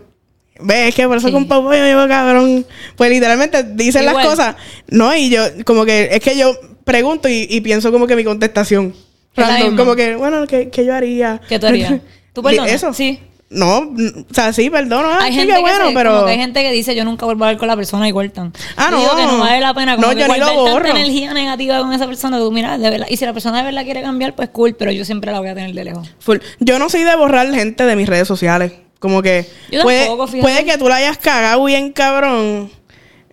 [0.60, 1.34] ves que por eso Sí.
[1.34, 2.66] con Papo yo cabrón.
[2.96, 4.16] Pues literalmente dicen Igual.
[4.18, 4.56] las cosas.
[4.88, 6.54] No, y yo, como que, es que yo
[6.84, 8.94] pregunto y, y pienso como que mi contestación.
[9.36, 11.42] Random, como que, bueno, ¿qué, qué yo haría?
[11.50, 11.94] ¿Qué tú harías?
[12.34, 12.72] ¿Tú perdonas?
[12.72, 12.94] Eso.
[12.94, 13.20] Sí.
[13.50, 16.26] no, o sea, sí, perdón, ah, hay sí, gente qué que bueno, se- pero...
[16.26, 18.52] que hay gente que dice yo nunca vuelvo a hablar con la persona y cortan.
[18.76, 19.00] Ah, no.
[19.00, 20.84] digo que no vale la pena como No, que yo ni lo borro.
[20.86, 23.08] tanta energía negativa con esa persona tú miras, de verdad.
[23.10, 25.50] Y si la persona de verdad quiere cambiar, pues cool, pero yo siempre la voy
[25.50, 26.10] a tener de lejos.
[26.20, 26.38] Full.
[26.60, 28.72] Yo no soy de borrar gente de mis redes sociales.
[29.00, 30.42] Como que Yo puede, tampoco, fíjate.
[30.42, 32.72] puede que tú la hayas cagado bien cabrón.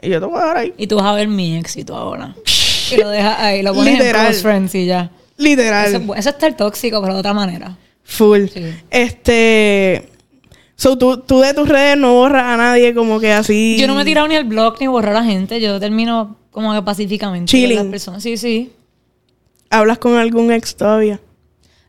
[0.02, 0.74] Y yo te voy a dar ahí.
[0.76, 2.34] Y tú vas a ver mi éxito ahora.
[2.90, 4.20] Y lo dejas ahí, lo pones Literal.
[4.26, 5.10] en close friends y ya.
[5.36, 5.86] Literal.
[5.88, 7.76] Eso, eso es estar tóxico, pero de otra manera.
[8.04, 8.46] Full.
[8.52, 8.74] Sí.
[8.90, 10.08] Este.
[10.76, 13.76] So, tú, tú de tus redes no borras a nadie como que así.
[13.78, 15.60] Yo no me he tirado ni el blog ni borrar a la gente.
[15.60, 17.76] Yo termino como que pacíficamente Chilling.
[17.78, 18.22] con las personas.
[18.22, 18.72] Sí, sí.
[19.70, 21.20] ¿Hablas con algún ex todavía?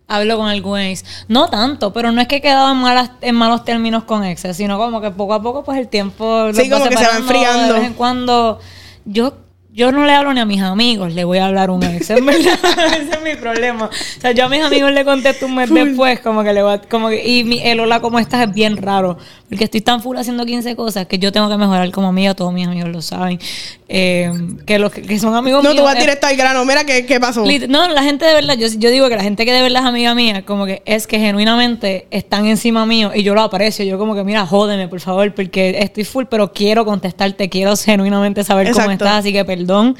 [0.07, 1.03] Hablo con algún ex.
[1.27, 4.57] No tanto, pero no es que he quedado en, malas, en malos términos con exes,
[4.57, 6.51] sino como que poco a poco, pues el tiempo.
[6.53, 7.73] Sí, como que se va enfriando.
[7.73, 8.59] De vez en cuando.
[9.05, 9.37] Yo.
[9.75, 12.07] Yo no le hablo ni a mis amigos, le voy a hablar a un ex,
[12.11, 12.59] en verdad.
[12.95, 13.85] Ese es mi problema.
[13.85, 15.79] O sea, yo a mis amigos le contesto un mes Full.
[15.79, 18.47] después, como que le voy a- como que, y mi, el hola, ¿cómo estás?
[18.47, 19.17] es bien raro.
[19.49, 22.53] Porque estoy tan full haciendo 15 cosas que yo tengo que mejorar como amiga, todos
[22.53, 23.39] mis amigos lo saben.
[23.95, 24.31] Eh,
[24.65, 25.81] que los que, son amigos No, míos.
[25.81, 26.65] tú vas es- directo al grano.
[26.65, 27.45] Mira qué, qué pasó.
[27.69, 29.87] No, la gente de verdad, yo, yo digo que la gente que de verdad es
[29.87, 33.85] amiga mía, como que es que genuinamente están encima mío y yo lo aprecio.
[33.85, 38.43] Yo como que, mira, jódeme, por favor, porque estoy full, pero quiero contestarte, quiero genuinamente
[38.43, 39.95] saber cómo estás, así que perdón.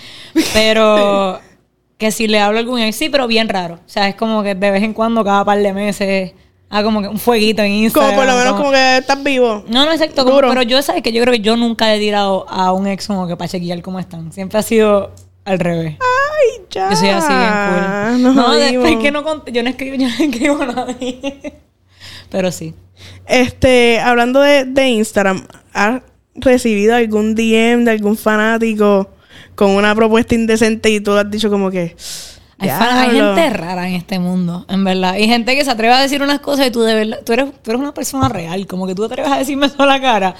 [0.53, 1.39] Pero
[1.97, 3.75] que si le hablo a algún ex, sí, pero bien raro.
[3.75, 6.33] O sea, es como que de vez en cuando, cada par de meses,
[6.73, 8.11] haga como que un fueguito en Instagram.
[8.15, 9.63] como por lo menos como que estás vivo.
[9.67, 10.25] No, no, exacto.
[10.25, 13.07] como- pero yo sabes que yo creo que yo nunca he tirado a un ex
[13.07, 14.31] como que para chequear cómo están.
[14.31, 15.11] Siempre ha sido
[15.45, 15.97] al revés.
[15.99, 16.89] Ay, ya.
[16.89, 18.35] Yo soy así bien cool.
[18.35, 18.71] No, jodimos.
[18.71, 21.53] después que no cont- yo no escribo, yo no escribo a nadie.
[22.29, 22.73] Pero sí.
[23.27, 26.01] Este, hablando de, de Instagram, ¿has
[26.35, 29.09] recibido algún DM de algún fanático
[29.55, 31.95] con una propuesta indecente y tú has dicho como que.
[32.63, 33.35] Hay, fan- hay "Diablo"?
[33.35, 35.11] gente rara en este mundo, en verdad.
[35.11, 37.45] Hay gente que se atreve a decir unas cosas y tú de verdad, tú eres,
[37.61, 40.01] tú eres una persona real, como que tú te atreves a decirme eso a la
[40.01, 40.35] cara.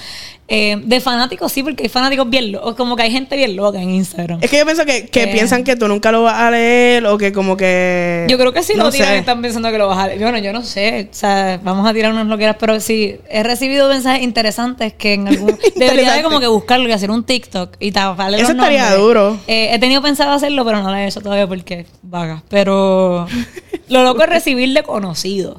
[0.56, 3.82] Eh, de fanáticos sí, porque hay fanáticos bien locos, como que hay gente bien loca
[3.82, 4.40] en Instagram.
[4.42, 5.28] Es que yo pienso que, que Eh.
[5.28, 8.26] piensan que tú nunca lo vas a leer o que como que...
[8.30, 9.18] Yo creo que si no lo tiran sé.
[9.18, 10.20] están pensando que lo vas a leer.
[10.20, 11.10] Bueno, yo no sé.
[11.12, 15.28] O sea, vamos a tirar unas loqueras, pero sí, he recibido mensajes interesantes que en
[15.28, 15.58] algún...
[15.76, 19.02] Debería de como que buscarlo y hacer un TikTok y taparle Eso los estaría nombres.
[19.02, 19.40] duro.
[19.48, 22.44] Eh, he tenido pensado hacerlo, pero no lo he hecho todavía porque vaga.
[22.50, 23.28] Pero
[23.90, 25.58] lo loco es recibir de conocidos.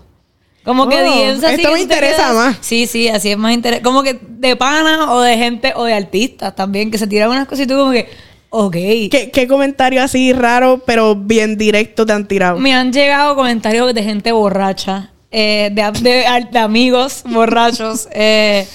[0.65, 2.57] Como que Oh, DMs así esto que me interesa más.
[2.61, 3.85] Sí, sí, así es más interesante.
[3.85, 7.47] Como que de pana o de gente o de artistas también, que se tiran unas
[7.47, 8.09] cosas y tú como que,
[8.51, 8.73] ok.
[8.73, 12.59] ¿Qué, qué comentario así raro, pero bien directo te han tirado?
[12.59, 18.09] Me han llegado comentarios de gente borracha, eh, de, de- de amigos borrachos.
[18.15, 18.67] eh,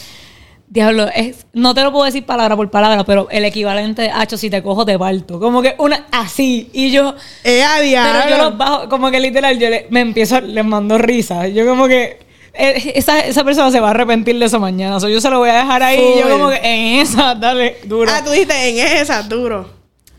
[0.70, 4.38] diablo, es, no te lo puedo decir palabra por palabra, pero el equivalente de, hacho,
[4.38, 5.40] si te cojo, te parto.
[5.40, 6.70] Como que una así.
[6.74, 10.40] Y yo, ¡Eh, a pero yo los bajo, como que literal, yo le- me empiezo,
[10.42, 11.48] les mando risa.
[11.48, 12.20] Yo como que...
[12.54, 14.96] eh, Esa, esa persona se va a arrepentir de eso mañana.
[14.98, 16.00] O sea, yo se lo voy a dejar ahí.
[16.00, 18.12] y Yo como que en esa, dale, duro.
[18.14, 19.70] Ah, tú dijiste en esa, duro.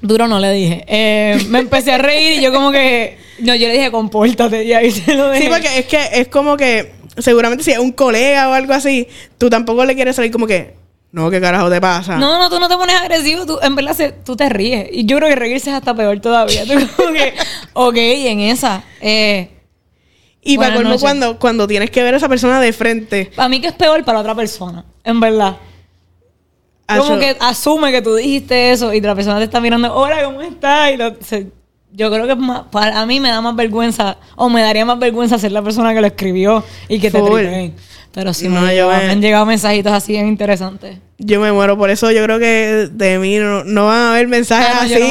[0.03, 0.85] Duro no le dije.
[0.89, 3.19] Eh, me empecé a reír y yo como que...
[3.41, 4.65] No, yo le dije, compórtate.
[4.65, 5.45] Y ahí se lo dejé.
[5.45, 9.07] Sí, porque es que es como que seguramente si es un colega o algo así,
[9.39, 10.75] tú tampoco le quieres salir como que,
[11.13, 12.17] no, ¿qué carajo te pasa?
[12.19, 13.45] No, no, tú no te pones agresivo.
[13.47, 14.89] Tú, en verdad, se- tú te ríes.
[14.93, 16.65] Y yo creo que reírse es hasta peor todavía.
[16.67, 17.35] Tú como que...
[17.73, 18.85] Ok, en esa.
[19.01, 19.51] Eh,
[20.43, 23.31] y para colmo cuando, cuando tienes que ver a esa persona de frente.
[23.35, 24.85] para mí que es peor para la otra persona.
[25.03, 25.57] En verdad.
[26.89, 30.25] Como acho, que asume que tú dijiste eso y la persona te está mirando, hola,
[30.25, 30.93] ¿cómo estás?
[30.93, 31.49] Y lo- se-
[31.93, 34.99] yo creo que es más, para mí me da más vergüenza, o me daría más
[34.99, 37.41] vergüenza ser la persona que lo escribió y que te Full.
[37.41, 37.75] tripeen.
[38.13, 40.99] Pero sí, No, me, han yo llegado- me- me han llegado mensajitos así bien interesantes.
[41.19, 44.27] Yo me muero, por eso yo creo que de mí no, no van a haber
[44.27, 45.07] mensajes Ah, no, así no yo-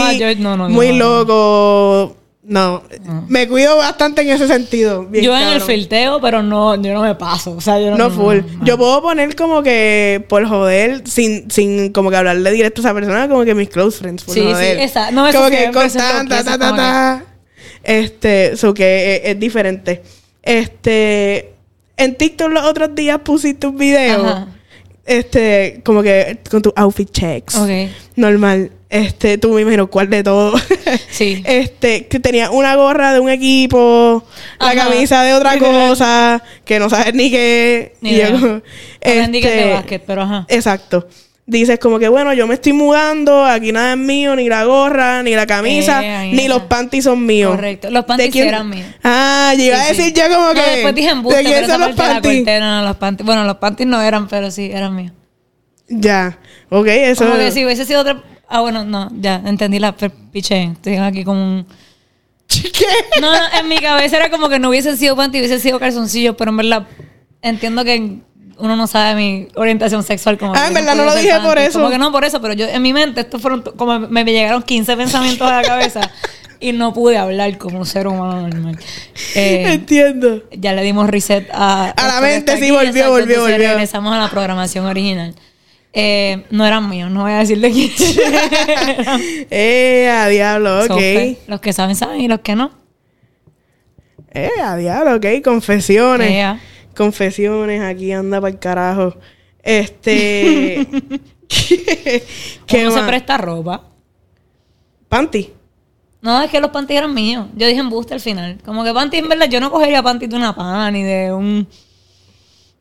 [0.70, 2.16] muy no,
[2.50, 2.84] no.
[3.06, 5.06] No, me cuido bastante en ese sentido.
[5.06, 7.52] bien yo en el filteo, pero no, yo no me paso.
[7.56, 7.98] O sea, yo no.
[7.98, 8.38] No full.
[8.58, 8.66] no.
[8.66, 12.94] Yo puedo poner como que por joder, sin, sin como que hablarle directo a esa
[12.94, 14.24] persona, como que mis close friends.
[14.24, 14.80] Por Sí, sí, joder.
[14.80, 17.24] esa- no, eso como sí, que eso es lo constant, que ta, ta, ta, ta.
[17.84, 20.04] Este, so que es, es diferente.
[20.44, 21.54] Este,
[21.98, 24.26] en TikTok los otros días pusiste un video.
[24.26, 24.48] Ajá.
[25.10, 27.56] Este, como que con tus outfit checks.
[27.56, 27.70] Ok.
[28.16, 28.72] Normal.
[28.90, 30.54] Este, tú me imagino cuál de todo.
[31.12, 31.44] Sí.
[31.46, 34.24] Este, que tenía una gorra de un equipo,
[34.60, 37.96] la camisa de otra cosa, que no sabes ni qué.
[38.02, 38.62] Ni Y yo, de
[39.02, 40.46] este, básquet, pero ajá.
[40.48, 41.08] Exacto.
[41.52, 45.24] Dices como que, bueno, yo me estoy mudando, aquí nada es mío, ni la gorra,
[45.24, 47.56] ni la camisa, Eh, ni los panties son míos.
[47.56, 47.90] Correcto.
[47.90, 48.86] Los ¿De panties eran míos.
[49.04, 50.14] Ah, yo iba Sí, a decir sí.
[50.14, 50.62] ya como No, que.
[50.62, 52.46] después dije embuste, ¿De quién son los panties?
[52.46, 53.26] no, no, los panties.
[53.26, 55.12] Bueno, los panties no eran, pero sí, eran míos.
[55.88, 56.38] Ya.
[56.70, 57.26] Ok, eso.
[57.26, 58.22] Como que si hubiese sido otra...
[58.48, 60.66] Ah, bueno, no, ya, entendí la piché.
[60.66, 61.66] Estoy aquí como un...
[62.48, 63.22] ¿Qué?
[63.22, 66.38] No, no, en mi cabeza era como que no hubiese sido panty, hubiese sido calzoncillo,
[66.38, 66.88] pero en verdad
[67.42, 68.20] entiendo que
[68.60, 71.80] uno no sabe mi orientación sexual como Ah, en verdad no lo dije por eso.
[71.80, 74.62] Como que no por eso, pero yo en mi mente estos fueron como me llegaron
[74.64, 76.02] 15 pensamientos a la cabeza
[76.60, 78.78] y no pude hablar como un ser humano normal.
[79.36, 80.44] Eh, Entiendo.
[80.52, 81.92] ya le dimos reset a...
[81.92, 83.58] A la mente, sí, aquí, volvió, exacto, volvió, volvió.
[83.58, 85.34] Regresamos a la programación original.
[85.92, 87.90] Eh, no eran míos, no voy a decir de quién.
[89.50, 91.38] Eh, a diablo, ok.
[91.48, 92.72] los que saben, saben y los que no.
[94.34, 95.44] Eh, a diablo, ok.
[95.44, 96.30] Confesiones.
[96.30, 96.60] Ea.
[97.00, 99.16] Confesiones, aquí anda para el carajo.
[99.64, 100.86] Este.
[101.48, 102.26] ¿Qué,
[102.68, 103.86] qué ¿Cómo se presta ropa?
[105.08, 105.50] Panty.
[106.22, 107.48] No, es que los panties eran míos.
[107.56, 108.58] Yo dije en buste al final.
[108.66, 111.66] Como que panties, en verdad, yo no cogería panties de una pana ni de un...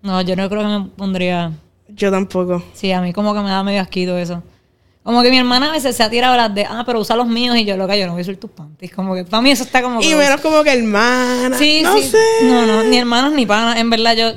[0.03, 1.53] No, yo no creo que me pondría...
[1.87, 2.61] Yo tampoco.
[2.73, 4.43] Sí, a mí como que me da medio asquito eso.
[5.09, 7.27] Como que mi hermana a veces se ha tirado las de, ah, pero usa los
[7.27, 8.93] míos y yo, loca, yo no voy a usar tus panties.
[8.93, 10.03] Como que para mí eso está como...
[10.03, 11.57] Y menos como que hermana.
[11.57, 12.11] Sí, no sí.
[12.11, 12.19] sé.
[12.43, 13.79] No, no, ni hermanos ni panas.
[13.79, 14.33] En verdad, yo...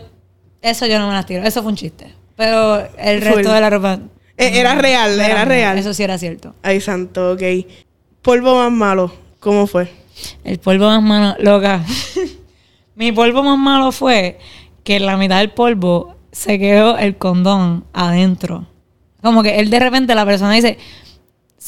[0.61, 1.43] Eso yo no me las tiro.
[1.43, 2.15] Eso fue un chiste.
[2.37, 3.33] Pero el Full.
[3.33, 3.99] resto de la ropa...
[4.37, 5.77] Eh, era real, era real.
[5.77, 6.55] Eso sí era cierto.
[6.63, 7.41] Ay, santo, ok.
[8.21, 9.13] Polvo más malo.
[9.41, 9.91] ¿Cómo fue?
[10.45, 11.83] El polvo más malo, loca.
[12.95, 14.39] Mi polvo más malo fue
[14.85, 18.70] que en la mitad del polvo se quedó el condón adentro.
[19.21, 20.77] Como que él de repente la persona dice,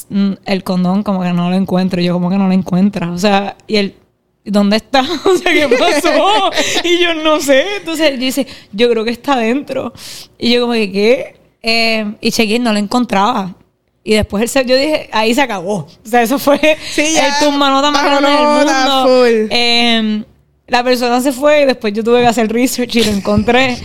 [0.08, 2.00] "Mm, el condón como que no lo encuentro.
[2.00, 3.10] Y yo como que no lo encuentra.
[3.12, 3.94] O sea, y él,
[4.44, 5.00] ¿dónde está?
[5.24, 6.50] O sea, ¿qué pasó?
[6.84, 7.64] y yo no sé.
[7.78, 9.92] Entonces yo dice, yo creo que está adentro.
[10.38, 11.36] Y yo como que, ¿qué?
[11.62, 13.54] Eh, y chequeé, no lo encontraba.
[14.06, 15.76] Y después él se- yo dije, ahí se acabó.
[15.76, 16.58] O sea, eso fue
[16.90, 17.26] Sí, ya.
[17.28, 19.02] el tumbanota más grande del mundo.
[19.04, 19.46] full.
[19.50, 20.24] Eh,
[20.66, 23.76] la persona se fue y después yo tuve que hacer research y lo encontré.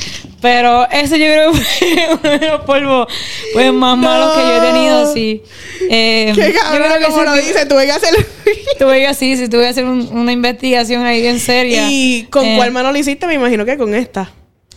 [0.42, 3.08] Pero ese yo creo que fue uno de los polvos
[3.54, 4.04] pues, más No.
[4.04, 5.42] malos que yo he tenido, sí.
[5.90, 7.66] Eh, Qué cabrón, que como lo dice.
[7.66, 8.28] Tuve que hacer.
[8.80, 11.88] Tuve que así, sí, tuve que hacer un- una investigación ahí bien seria.
[11.90, 13.28] ¿Y con Eh, cuál mano lo hiciste?
[13.28, 14.32] Me imagino que con esta.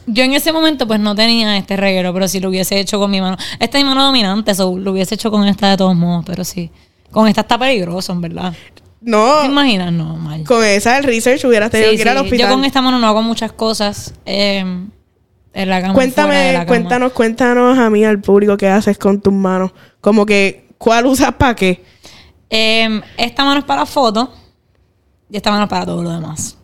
[0.06, 3.08] Yo en ese momento pues no tenía este reguero, pero si lo hubiese hecho con
[3.12, 3.36] mi mano.
[3.60, 6.42] Esta es mi mano dominante, eso lo hubiese hecho con esta de todos modos, pero
[6.42, 6.70] sí.
[7.12, 8.52] Con esta está peligroso, en verdad.
[9.04, 9.44] ¿Te No.
[9.44, 9.92] imaginas?
[9.92, 10.44] No, mal.
[10.44, 12.24] Con esa del research hubieras tenido Sí, que ir al sí.
[12.24, 12.48] hospital.
[12.48, 14.14] Yo con esta mano no hago muchas cosas.
[14.26, 14.60] eh,
[15.54, 16.66] en la cama, fuera de Cuéntame, la cama.
[16.66, 19.72] cuéntanos, cuéntanos a mí, al público, qué haces con tus manos.
[20.00, 21.84] Como que, ¿cuál usas para qué?
[22.48, 24.30] Eh, esta mano es para fotos
[25.30, 26.56] y esta mano es para todo lo demás.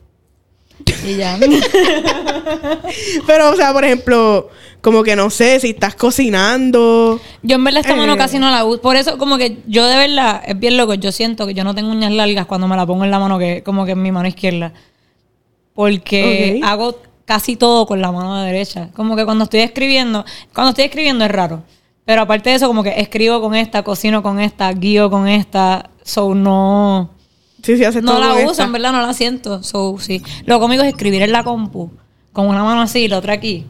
[1.06, 1.38] Y ya.
[3.26, 4.48] Pero, o sea, por ejemplo,
[4.80, 7.20] como que no sé, si estás cocinando.
[7.42, 8.16] Yo en verdad esta mano Eh.
[8.16, 8.80] casi no la uso.
[8.80, 11.74] Por eso como que yo de verdad, es bien loco, yo siento que yo no
[11.74, 14.12] tengo uñas largas cuando me la pongo en la mano que como que en mi
[14.12, 14.72] mano izquierda.
[15.74, 18.90] Porque hago casi todo con la mano derecha.
[18.94, 20.24] Como que cuando estoy escribiendo,
[20.54, 21.62] cuando estoy escribiendo es raro.
[22.04, 25.90] Pero aparte de eso, como que escribo con esta, cocino con esta, guío con esta.
[26.02, 27.10] So no.
[27.62, 28.64] Sí, sí, haces No la uso, esta.
[28.64, 29.62] en verdad no la siento.
[29.62, 30.22] So, sí.
[30.46, 31.90] Lo conmigo es escribir en la compu,
[32.32, 33.66] con una mano así y la otra aquí.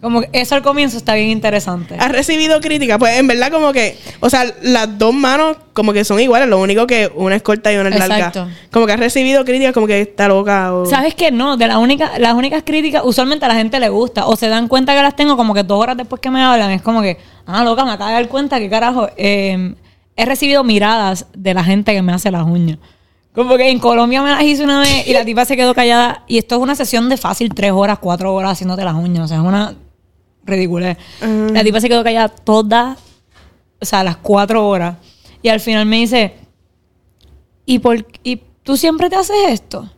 [0.00, 1.96] Como que eso al comienzo está bien interesante.
[1.98, 2.98] ¿Has recibido críticas?
[2.98, 6.60] Pues en verdad como que, o sea, las dos manos como que son iguales, lo
[6.60, 8.18] único que una es corta y una es larga.
[8.18, 8.48] Exacto.
[8.70, 10.84] Como que has recibido críticas como que está loca o...
[10.86, 11.30] ¿Sabes qué?
[11.32, 14.26] No, de la única, las únicas críticas, usualmente a la gente le gusta.
[14.26, 16.70] O se dan cuenta que las tengo como que dos horas después que me hablan.
[16.72, 17.16] Es como que,
[17.46, 19.08] ah, loca, me acabo de dar cuenta que carajo.
[19.16, 19.74] eh,
[20.14, 22.78] he recibido miradas de la gente que me hace las uñas.
[23.36, 26.24] Como que en Colombia me las hice una vez y la tipa se quedó callada.
[26.26, 29.26] Y esto es una sesión de fácil tres horas, cuatro horas haciéndote las uñas.
[29.26, 29.76] O sea, es una
[30.44, 30.96] ridiculez.
[31.20, 31.28] Ajá.
[31.52, 32.98] La tipa se quedó callada todas,
[33.80, 34.96] o sea, las cuatro horas.
[35.42, 36.34] Y al final me dice,
[37.66, 39.88] ¿y, por, ¿y tú siempre te haces esto?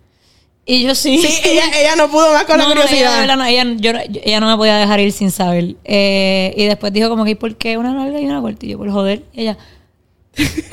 [0.66, 1.18] Y yo sí.
[1.22, 3.14] Sí, ella, ella no pudo más con No, la no, ella, curiosidad.
[3.14, 5.76] de verdad no, ella, yo no- yo- ella no me podía dejar ir sin saber.
[5.84, 8.66] Eh, y después dijo como que, ¿y por qué una larga y una corta?
[8.66, 9.22] Y yo, por joder.
[9.32, 9.56] Y ella,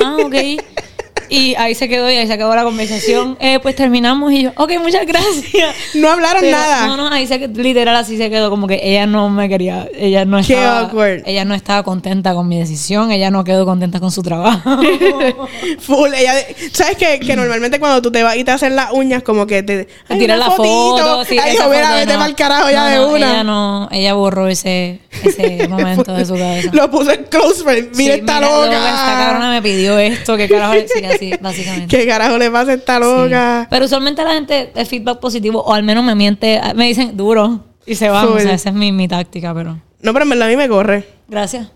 [0.03, 0.35] ah, ok.
[1.29, 3.37] Y ahí se quedó y ahí se acabó la conversación.
[3.39, 5.75] Eh, pues terminamos y yo, ok, muchas gracias.
[5.95, 6.87] no hablaron Pero, nada.
[6.87, 10.25] No, no, ahí se literal así se quedó como que ella no me quería, ella
[10.25, 11.23] no Qué estaba, awkward.
[11.25, 14.77] ella no estaba contenta con mi decisión, ella no quedó contenta con su trabajo.
[15.79, 16.33] Full, ella,
[16.73, 17.19] ¿sabes qué?
[17.19, 19.85] Que normalmente cuando tú te vas y te haces las uñas, como que te.
[20.07, 20.97] Te tiran la fotito.
[20.97, 22.19] foto, sí, Ay, mira, vete no.
[22.19, 23.17] pa'l carajo ya No, de no, una.
[23.31, 26.69] Ella no, ella borró ese, ese momento de su cabeza.
[26.73, 27.95] Lo puso en close friend.
[27.95, 28.75] Mira Sí, esta mira, loca.
[28.75, 30.73] Esta cabrona me pidió esto, qué carajo
[31.19, 31.95] sí, básicamente.
[31.95, 33.61] ¿Qué carajo le pasa a esta loca?
[33.63, 33.67] Sí.
[33.69, 37.63] Pero usualmente la gente es feedback positivo, o al menos me miente, me dicen duro
[37.85, 38.27] y se van.
[38.27, 39.79] O sea, esa es mi, mi táctica, pero.
[40.01, 41.07] No, pero en verdad a mí me corre.
[41.27, 41.67] Gracias.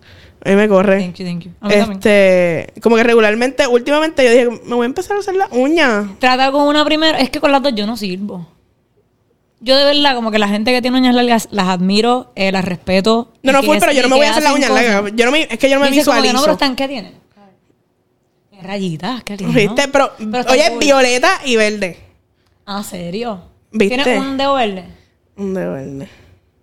[0.44, 1.00] A mí me corre.
[1.02, 1.52] Thank you, thank you.
[1.60, 1.92] También.
[1.92, 6.08] Este, como que regularmente, últimamente yo dije, me voy a empezar a hacer las uñas.
[6.20, 7.18] Trata con una primero.
[7.18, 8.48] Es que con las dos yo no sirvo.
[9.62, 12.64] Yo de verdad, como que la gente que tiene uñas largas, las admiro, eh, las
[12.64, 13.34] respeto.
[13.44, 15.12] No, no fue, pero yo no me voy a hacer las uñas largas.
[15.16, 16.34] Yo no me, es que yo no me como que visualizo.
[16.34, 17.19] no, pero están, ¿qué tienen?
[18.62, 19.54] Rayitas, qué lindo.
[19.54, 19.88] ¿Viste?
[19.88, 20.80] Pero, Pero oye, cool.
[20.80, 21.98] violeta y verde.
[22.66, 23.42] Ah, ¿serio?
[23.72, 23.96] ¿Viste?
[24.04, 24.86] ¿Tienes un dedo verde?
[25.38, 26.10] Un de verde.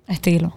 [0.09, 0.57] estilo.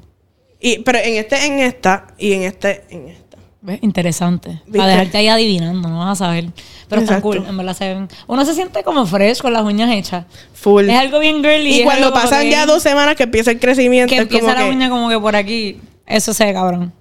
[0.60, 3.38] Y, pero en este, en esta, y en este, en esta.
[3.62, 3.80] ¿Ves?
[3.82, 4.50] Interesante.
[4.66, 4.78] ¿Viste?
[4.78, 6.46] Para dejarte ahí adivinando, no vas a saber.
[6.88, 8.08] Pero está cool, en verdad se ven.
[8.28, 10.26] Uno se siente como fresh con las uñas hechas.
[10.54, 10.90] Full.
[10.90, 11.82] Es algo bien girly.
[11.82, 14.70] y cuando pasan ya dos semanas que empieza el crecimiento, Que como empieza la que
[14.70, 15.80] uña como que por aquí.
[16.06, 16.94] Eso se ve cabrón.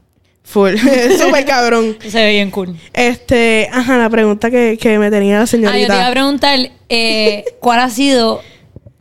[0.49, 0.75] Full.
[1.19, 1.97] Súper cabrón.
[2.09, 2.77] Se ve bien cool.
[2.93, 6.11] Este, ajá, la pregunta que, que me tenía la Ah, yo te iba a señorita.
[6.11, 8.41] preguntar eh, cuál ha sido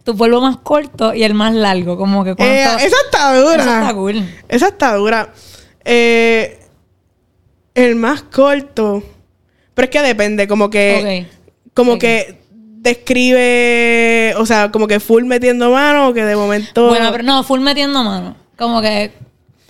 [0.03, 1.97] tu polvo más corto y el más largo.
[1.97, 2.53] Como que cuánto.
[2.53, 3.55] Eh, esa está dura.
[3.63, 4.29] Eso está cool.
[4.47, 5.33] Esa está dura.
[5.83, 6.59] Eh,
[7.75, 9.03] el más corto.
[9.73, 11.27] Pero es que depende, como que.
[11.73, 11.99] Como Ok.
[11.99, 12.41] que
[12.79, 14.33] describe.
[14.37, 16.87] O sea, como que full metiendo mano o que de momento.
[16.87, 18.35] Bueno, pero no, full metiendo mano.
[18.57, 19.11] Como que,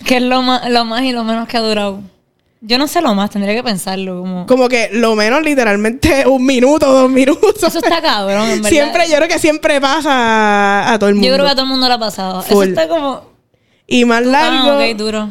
[0.05, 2.01] que es lo más, lo más y lo menos que ha durado.
[2.61, 4.19] Yo no sé lo más, tendría que pensarlo.
[4.19, 4.45] Como...
[4.47, 7.63] Como que lo menos literalmente un minuto, dos minutos.
[7.63, 8.69] Eso está cabrón, en verdad.
[8.69, 11.27] siempre, yo creo que siempre pasa a, todo el mundo.
[11.27, 12.41] Yo creo que a todo el mundo le ha pasado.
[12.41, 12.63] Full.
[12.63, 13.21] Eso está como.
[13.85, 14.79] Y más largo.
[14.79, 15.29] Ah, duro.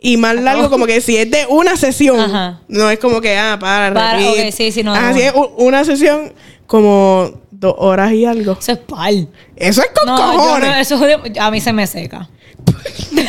[0.00, 2.60] Y más largo, como que si es de una sesión, Ajá.
[2.68, 4.46] no es como que, ah, para, Para, repeat.
[4.46, 5.16] ok, sí, sí, no, Ajá, no.
[5.16, 6.32] si es una sesión,
[6.68, 8.56] como dos horas y algo.
[8.60, 9.28] Eso es pal.
[9.56, 10.90] Eso es con No, cojones.
[10.90, 11.00] eso
[11.40, 12.28] a mí se me seca.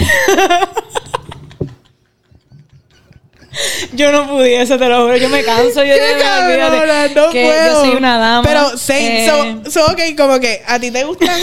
[3.94, 5.18] yo no pudiese, te lo juro.
[5.18, 5.84] Yo me canso.
[5.84, 7.68] Yo Qué cabrona, no que puedo.
[7.68, 8.48] Yo soy una dama.
[8.48, 11.30] Pero, se, eh, so, so, ok, como que a ti te gustan.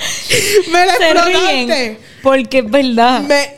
[0.72, 1.98] me la se explotaste.
[2.22, 3.22] Porque es verdad.
[3.22, 3.54] Me,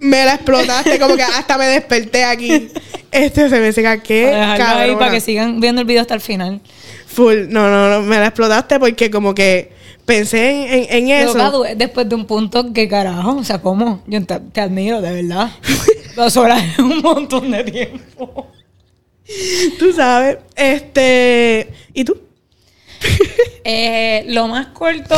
[0.00, 2.70] me la explotaste, como que hasta me desperté aquí.
[3.10, 4.02] Este se me seca.
[4.02, 4.98] Cabrona.
[4.98, 6.60] para que sigan viendo el video hasta el final.
[7.06, 7.48] Full.
[7.48, 8.02] No, no, no.
[8.02, 9.72] Me la explotaste porque como que
[10.08, 11.38] pensé en, en, en Pero, eso.
[11.38, 13.36] Cadu, después de un punto, ¿qué carajo?
[13.36, 14.02] O sea, ¿cómo?
[14.06, 15.50] Yo te, te admiro, de verdad.
[16.16, 18.48] Dos horas es un montón de tiempo.
[19.78, 20.38] Tú sabes.
[20.56, 21.68] Este.
[21.94, 22.16] ¿Y tú?
[23.70, 25.14] Eh, lo más corto,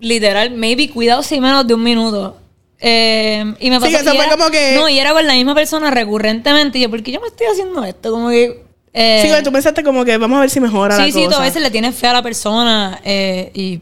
[0.00, 2.38] literal, maybe cuidado si menos de un minuto.
[2.80, 5.12] Eh, y me Sí, pasó que eso y fue era- como que- No, y era
[5.12, 6.78] con la misma persona recurrentemente.
[6.78, 8.10] Y yo, ¿por qué yo me estoy haciendo esto?
[8.12, 8.64] Como que.
[8.94, 11.34] eh, sí, tú pensaste como que vamos a ver si mejora la sí, sí, tú
[11.34, 13.80] a veces le tienes fe a la persona eh, y.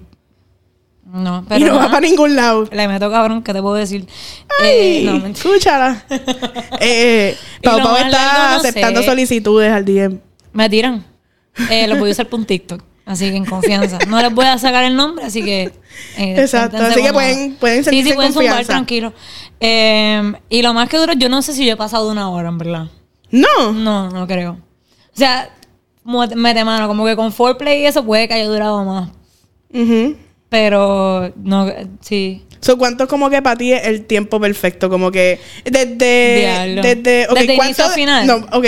[1.06, 1.66] No, y pero.
[1.66, 2.68] no va para ningún lado.
[2.72, 4.06] Le meto cabrón, ¿qué te puedo decir?
[4.60, 6.04] Ay, Eh, no, escúchala.
[6.80, 9.06] eh, Y Pau Pau está aceptando sé.
[9.06, 10.18] solicitudes al DM.
[10.52, 11.04] Me tiran.
[11.70, 12.82] Eh, lo voy a usar para un TikTok.
[13.06, 13.98] Así que en confianza.
[14.08, 15.64] No les voy a sacar el nombre, así que.
[16.16, 18.72] eh, Exacto, así que pueden- pueden Sí, sentirse sí, en pueden zumbar confianza.
[18.72, 19.12] tranquilo.
[19.60, 22.48] Eh, y lo más que duro, yo no sé si yo he pasado una hora,
[22.48, 22.86] en verdad.
[23.30, 23.72] No.
[23.72, 24.52] No, no creo.
[24.52, 25.50] O sea,
[26.34, 29.10] mete mano, como que con foreplay y eso puede que haya durado más.
[29.72, 30.16] Ujú.
[30.54, 31.66] Pero, no,
[32.00, 32.42] sí.
[32.60, 34.88] So, ¿Cuánto es como que para ti es el tiempo perfecto?
[34.88, 36.36] Como que desde...
[36.38, 36.82] Diablo.
[36.82, 38.26] Desde, ok, Desde ¿cuánto inicio a de- final.
[38.28, 38.66] No, ok.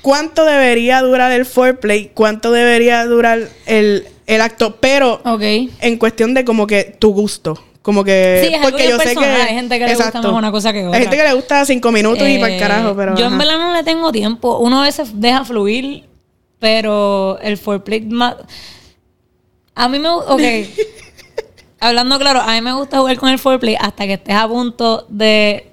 [0.00, 2.10] ¿Cuánto debería durar el foreplay?
[2.14, 4.76] ¿Cuánto debería durar el, el acto?
[4.80, 5.42] Pero Ok.
[5.42, 7.62] en cuestión de como que tu gusto.
[7.82, 8.40] Como que...
[8.48, 9.40] Sí, es algo bien personal.
[9.42, 10.96] Hay gente que le gusta más una cosa que otra.
[10.96, 13.14] Hay gente que le gusta cinco minutos y para el Eh, carajo, pero...
[13.14, 14.56] Yo en verdad no le tengo tiempo.
[14.58, 16.04] Uno a veces deja fluir,
[16.58, 18.36] pero el foreplay más...
[19.74, 20.08] A mí me...
[20.08, 20.40] Ok.
[21.86, 25.06] Hablando claro, a mí me gusta jugar con el foreplay hasta que estés a punto
[25.08, 25.70] de...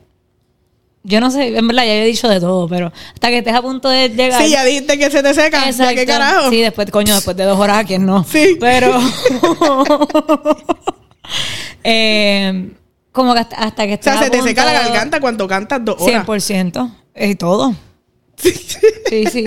[1.05, 3.64] Yo no sé, en verdad ya he dicho de todo, pero hasta que estés a
[3.64, 4.41] punto de llegar...
[4.41, 5.70] Sí, ya dijiste que se te seca.
[5.72, 6.51] ¿Ya qué carajo?
[6.51, 8.24] Sí, después, coño, después de dos horas a quien no.
[8.24, 8.57] Sí.
[8.59, 8.93] Pero.
[11.84, 12.72] eh,
[13.11, 15.84] como que hasta, hasta que o sea, estés se te seca la garganta cuando cantas
[15.84, 16.28] dos horas.
[16.28, 16.91] 100%.
[17.16, 17.74] Y todo.
[19.09, 19.45] Sí, sí.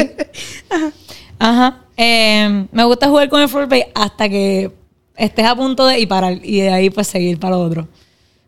[1.38, 1.80] Ajá.
[1.96, 4.70] Eh, me gusta jugar con el foreplay hasta que
[5.16, 6.38] estés a punto de y parar.
[6.42, 7.88] Y de ahí, pues, seguir para lo otro.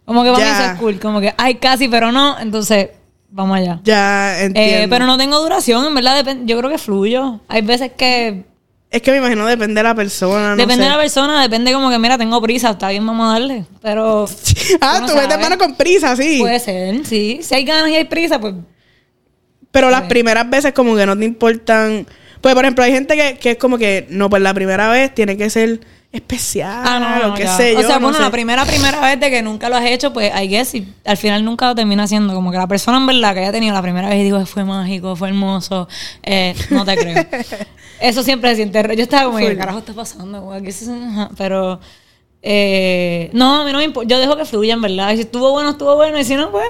[0.05, 0.99] Como que para mí eso es cool.
[0.99, 2.39] Como que, ay, casi, pero no.
[2.39, 2.91] Entonces,
[3.31, 3.81] vamos allá.
[3.85, 4.85] Ya entiendo.
[4.85, 6.25] Eh, pero no tengo duración, en verdad.
[6.45, 7.41] yo creo que fluyo.
[7.49, 8.45] Hay veces que
[8.91, 10.51] Es que me imagino depende de la persona.
[10.51, 10.83] no depende sé.
[10.85, 13.65] de la persona, depende como que, mira, tengo prisa, está bien, vamos a darle.
[13.83, 14.27] Pero
[14.81, 15.41] Ah, Tú metes sabes.
[15.41, 16.39] mano con prisa, sí.
[16.41, 17.41] puede ser, sí.
[17.43, 18.55] Si hay ganas y hay prisa, pues
[19.71, 22.07] Pero las primeras veces como que no te importan.
[22.41, 25.15] Pues, por ejemplo, hay gente que, que es como que, no, pues la primera vez
[25.15, 25.81] tiene que ser
[26.11, 27.57] especial Ah, no, no, o qué ya.
[27.57, 27.81] sé yo.
[27.81, 28.23] O sea, no bueno, sé.
[28.25, 31.17] la primera, primera vez de que nunca lo has hecho, pues I guess, y al
[31.17, 32.35] final nunca lo termina haciendo.
[32.35, 34.65] Como que la persona en verdad que haya tenido la primera vez y digo, fue
[34.65, 35.89] mágico, fue hermoso,
[36.23, 37.27] eh, no te creo.
[38.01, 38.97] Eso siempre se siente.
[38.97, 40.55] Yo estaba como, ¿qué carajo está pasando?
[41.37, 41.81] Pero,
[42.43, 44.09] eh, no, a mí no me importa.
[44.09, 45.11] Yo dejo que fluya, en verdad.
[45.13, 46.19] Y si estuvo bueno, estuvo bueno.
[46.19, 46.69] Y si no, pues.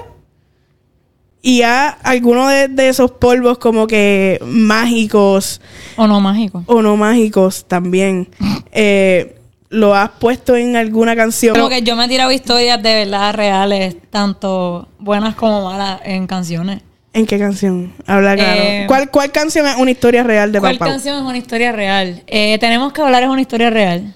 [1.41, 5.61] Y a alguno de, de esos polvos como que mágicos
[5.95, 6.63] O no mágico.
[6.67, 8.27] o no mágicos también,
[8.71, 9.37] eh,
[9.69, 11.55] ¿lo has puesto en alguna canción?
[11.55, 16.27] Como que yo me he tirado historias de verdad reales, tanto buenas como malas, en
[16.27, 16.81] canciones.
[17.13, 17.93] ¿En qué canción?
[18.05, 18.61] Habla claro.
[18.61, 22.21] Eh, ¿Cuál, ¿Cuál canción es una historia real de ¿Cuál canción es una historia real?
[22.27, 24.13] Eh, tenemos que hablar, es una historia real.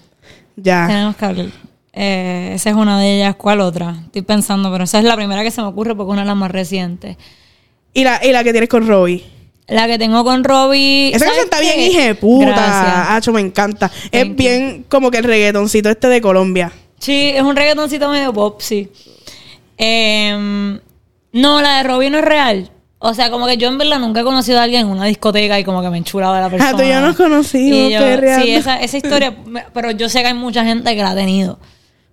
[0.56, 0.86] Ya.
[0.88, 1.48] Tenemos que hablar.
[1.94, 3.36] Eh, esa es una de ellas.
[3.36, 3.96] ¿Cuál otra?
[4.06, 6.28] Estoy pensando, pero esa es la primera que se me ocurre porque es una de
[6.28, 7.18] las más recientes.
[7.94, 9.24] Y la, y la que tienes con Robbie.
[9.68, 11.10] La que tengo con Robbie.
[11.10, 13.16] Esa ¿sabes canción está bien, hija de puta.
[13.16, 13.90] Hacho, me encanta.
[13.90, 14.36] Thank es you.
[14.36, 16.72] bien como que el reggaetoncito este de Colombia.
[17.00, 18.90] Sí, es un reggaetoncito medio pop, sí.
[19.78, 20.80] Em,
[21.32, 22.70] no, la de Robbie no es real.
[23.00, 25.60] O sea, como que yo en verdad nunca he conocido a alguien en una discoteca
[25.60, 26.72] y como que me he enchulado de la persona.
[26.72, 27.90] Ah, tú y yo nos conocimos.
[28.42, 29.36] Sí, esa, esa historia,
[29.74, 31.60] pero yo sé que hay mucha gente que la ha tenido.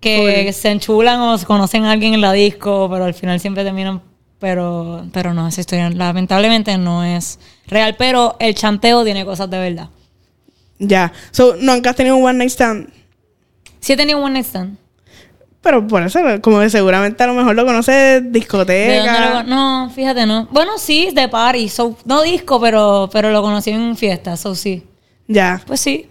[0.00, 4.02] Que se enchulan o conocen a alguien en la disco, pero al final siempre terminan.
[4.38, 7.96] Pero, pero no, esa historia lamentablemente no es real.
[7.98, 9.88] Pero el chanteo tiene cosas de verdad.
[10.78, 11.12] Ya.
[11.30, 12.88] So, nunca has tenido un one night stand.
[13.80, 14.78] Sí he tenido un one night stand.
[15.60, 19.42] Pero por eso, como que seguramente a lo mejor lo conoces de ¿De lo discoteca.
[19.42, 20.48] no, fíjate, no.
[20.50, 21.68] Bueno, sí, de party.
[21.68, 24.84] So, no disco, pero, pero lo conocí en fiesta, so sí.
[25.28, 25.60] Ya.
[25.66, 26.09] Pues sí.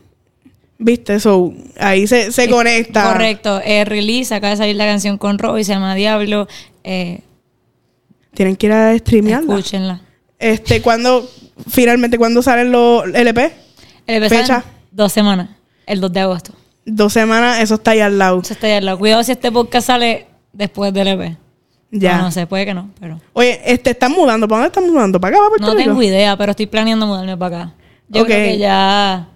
[0.81, 1.19] ¿Viste?
[1.19, 3.11] So, ahí se, se conecta.
[3.11, 3.61] Correcto.
[3.65, 6.47] Eh, release, acaba de salir la canción con Robbie, se llama Diablo.
[6.85, 7.19] Eh,
[8.33, 9.55] Tienen que ir a streamearla.
[9.55, 10.01] escúchenla.
[10.39, 11.29] Este, ¿cuándo,
[11.69, 13.51] finalmente, cuándo salen los LP?
[14.07, 14.45] El EP Fecha.
[14.47, 15.49] sale en dos semanas,
[15.85, 16.53] el 2 de agosto.
[16.85, 18.39] Dos semanas, eso está ahí al lado.
[18.41, 18.97] Eso está ahí al lado.
[18.97, 21.37] Cuidado si este podcast sale después del EP.
[21.91, 22.17] Ya.
[22.17, 23.19] No, no sé, puede que no, pero...
[23.33, 24.47] Oye, este, ¿están mudando?
[24.47, 25.19] ¿Para dónde están mudando?
[25.19, 25.89] ¿Para acá, para Puerto No Rico?
[25.89, 27.73] tengo idea, pero estoy planeando mudarme para acá.
[28.07, 28.27] Yo Ok.
[28.27, 29.27] creo que ya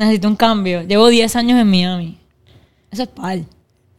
[0.00, 0.82] necesito un cambio.
[0.82, 2.18] Llevo 10 años en Miami.
[2.90, 3.44] Eso es pal.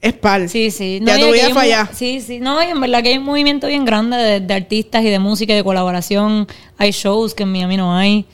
[0.01, 0.49] Es par.
[0.49, 0.99] Sí, sí.
[1.03, 1.87] Ya y tu aquí vida hay fue un-.
[1.95, 2.39] Sí, sí.
[2.39, 5.19] No, y en verdad que hay un movimiento bien grande de, de artistas y de
[5.19, 6.47] música y de colaboración.
[6.77, 8.25] Hay shows que en Miami no hay.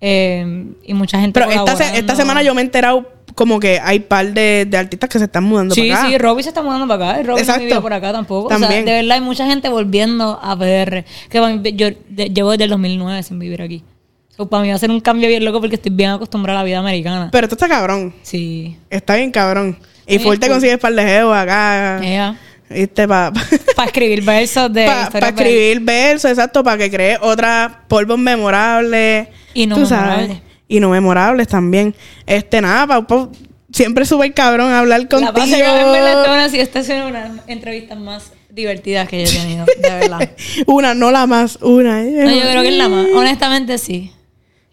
[0.00, 4.00] eh, y mucha gente Pero esta, esta semana yo me he enterado como que hay
[4.00, 6.08] par de, de artistas que se están mudando Sí, para acá.
[6.10, 7.22] sí, Robbie se está mudando para acá.
[7.22, 7.60] Robbie Exacto.
[7.60, 8.46] no vivía por acá tampoco.
[8.46, 8.84] O sea, También.
[8.84, 11.04] de verdad hay mucha gente volviendo a PR.
[11.30, 13.84] Que yo de- llevo desde el 2009 sin vivir aquí.
[14.36, 16.62] So, para mí va a ser un cambio bien loco porque estoy bien acostumbrada a
[16.62, 17.28] la vida americana.
[17.30, 18.14] Pero esto está cabrón.
[18.22, 18.76] Sí.
[18.88, 19.78] Está bien cabrón.
[20.06, 20.54] Y full te cool.
[20.54, 22.00] consigues par de geos acá.
[22.70, 23.06] ¿Viste?
[23.06, 23.32] Para
[23.76, 28.18] Para escribir versos de pa, historias ver- escribir versos, exacto, para que crees otras polvos
[28.18, 29.28] memorables.
[29.52, 30.38] Y no memorables.
[30.66, 31.94] Y no memorables también.
[32.24, 33.30] Este, nada, Pau,
[33.70, 35.32] siempre súper cabrón hablar La contigo.
[35.34, 39.30] paso yo, en verdad, sí, esta es una de las entrevistas más divertidas que yo
[39.30, 40.30] he tenido, de verdad.
[40.66, 42.02] una, no la más, una.
[42.02, 42.10] ¿eh?
[42.24, 43.06] No, yo creo que es la más.
[43.14, 44.10] Honestamente, sí.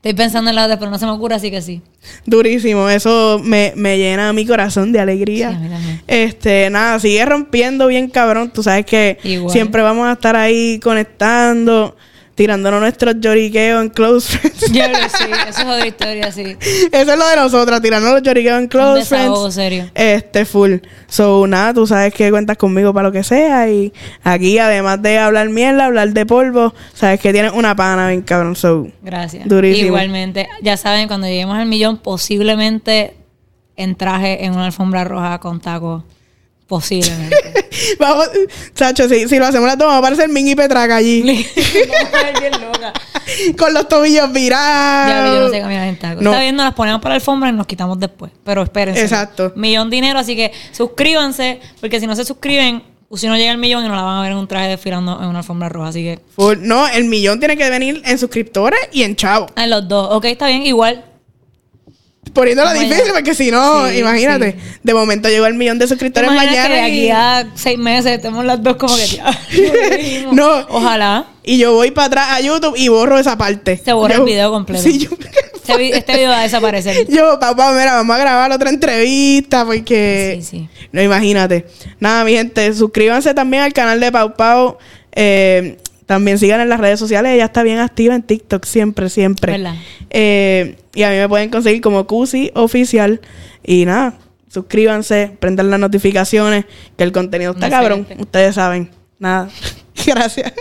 [0.02, 1.82] Estoy pensando en la otra, pero no se me ocurre, así que sí.
[2.26, 5.50] Durísimo, eso me, me llena mi corazón de alegría.
[5.50, 6.02] Sí, a mí también.
[6.08, 8.50] Este, nada, sigue rompiendo bien cabrón.
[8.50, 9.52] Tú sabes que Igual.
[9.52, 11.97] siempre vamos a estar ahí conectando,
[12.40, 14.72] tirándonos nuestros lloriqueos en close friends.
[14.72, 16.56] Yo que sí, eso es otra historia, sí.
[16.94, 19.56] Eso es lo de nosotras, tirarnos los lloriqueos en Un close desahogo friends.
[19.56, 19.92] serio.
[19.94, 20.76] Este, full.
[21.10, 23.70] So, nada, tú sabes que cuentas conmigo para lo que sea.
[23.70, 23.92] Y
[24.24, 28.56] aquí, además de hablar mierda, hablar de polvo, sabes que tienes una pana bien cabrón.
[28.56, 29.46] So, Gracias.
[29.46, 29.88] Durísimo.
[29.88, 33.18] Igualmente, ya saben, cuando lleguemos al millón, posiblemente
[33.76, 36.04] en traje en una alfombra roja con tacos.
[36.70, 37.36] Posiblemente.
[38.00, 38.30] vamos,
[38.76, 41.24] Sacho, si, si lo hacemos la toma, va a aparecer Ming y Petraca allí.
[41.24, 42.94] Vamos bien loca.
[43.58, 45.10] con los tobillos virados.
[45.10, 46.24] Ya, yo no sé caminar en.
[46.24, 46.30] No.
[46.30, 48.32] Está bien, nos las ponemos para la alfombra y nos quitamos después.
[48.44, 49.02] Pero espérense.
[49.02, 49.52] Exacto.
[49.56, 52.84] Millón dinero, así que suscríbanse, porque si no se suscriben,
[53.16, 55.20] si no llega el millón y no la van a ver en un traje desfilando
[55.20, 55.88] en una alfombra roja.
[55.88, 56.20] Así que.
[56.60, 59.48] No, el millón tiene que venir en suscriptores y en chavo.
[59.56, 60.10] en los dos.
[60.12, 61.04] Ok, está bien, igual.
[62.34, 64.52] Poniéndolo Vamos difícil, porque si no, Sí, imagínate.
[64.54, 64.58] sí.
[64.84, 66.86] De momento llegó el millón de ¿Te suscriptores que de mañana.
[66.86, 69.26] aquí Y, a seis meses estemos las dos como que ya.
[70.32, 70.66] No.
[70.70, 71.26] Ojalá.
[71.44, 73.78] y yo voy para atrás a YouTube y borro esa parte.
[73.84, 74.84] Se borra Yo- el video completo.
[74.84, 75.10] Sí, yo,
[75.68, 77.08] Este, este video va a desaparecer.
[77.10, 80.40] yo, papá, mira, vamos a grabar otra entrevista porque.
[80.42, 80.70] Sí, sí.
[80.92, 81.66] No, imagínate.
[82.00, 84.78] Nada, mi gente, suscríbanse también al canal de Pau Pau.
[85.12, 85.78] Eh,
[86.08, 87.34] también sigan en las redes sociales.
[87.34, 89.52] Ella está bien activa en TikTok siempre, siempre.
[89.52, 89.76] ¿Verdad?
[90.10, 93.22] Eh, y a mí me pueden conseguir como Cusi Oficial.
[93.64, 94.20] Y nada,
[94.50, 96.66] suscríbanse, prendan las notificaciones,
[96.97, 98.08] que el contenido está No cabrón.
[98.20, 98.91] Ustedes saben.
[99.18, 99.50] Nada.
[100.06, 100.52] Gracias.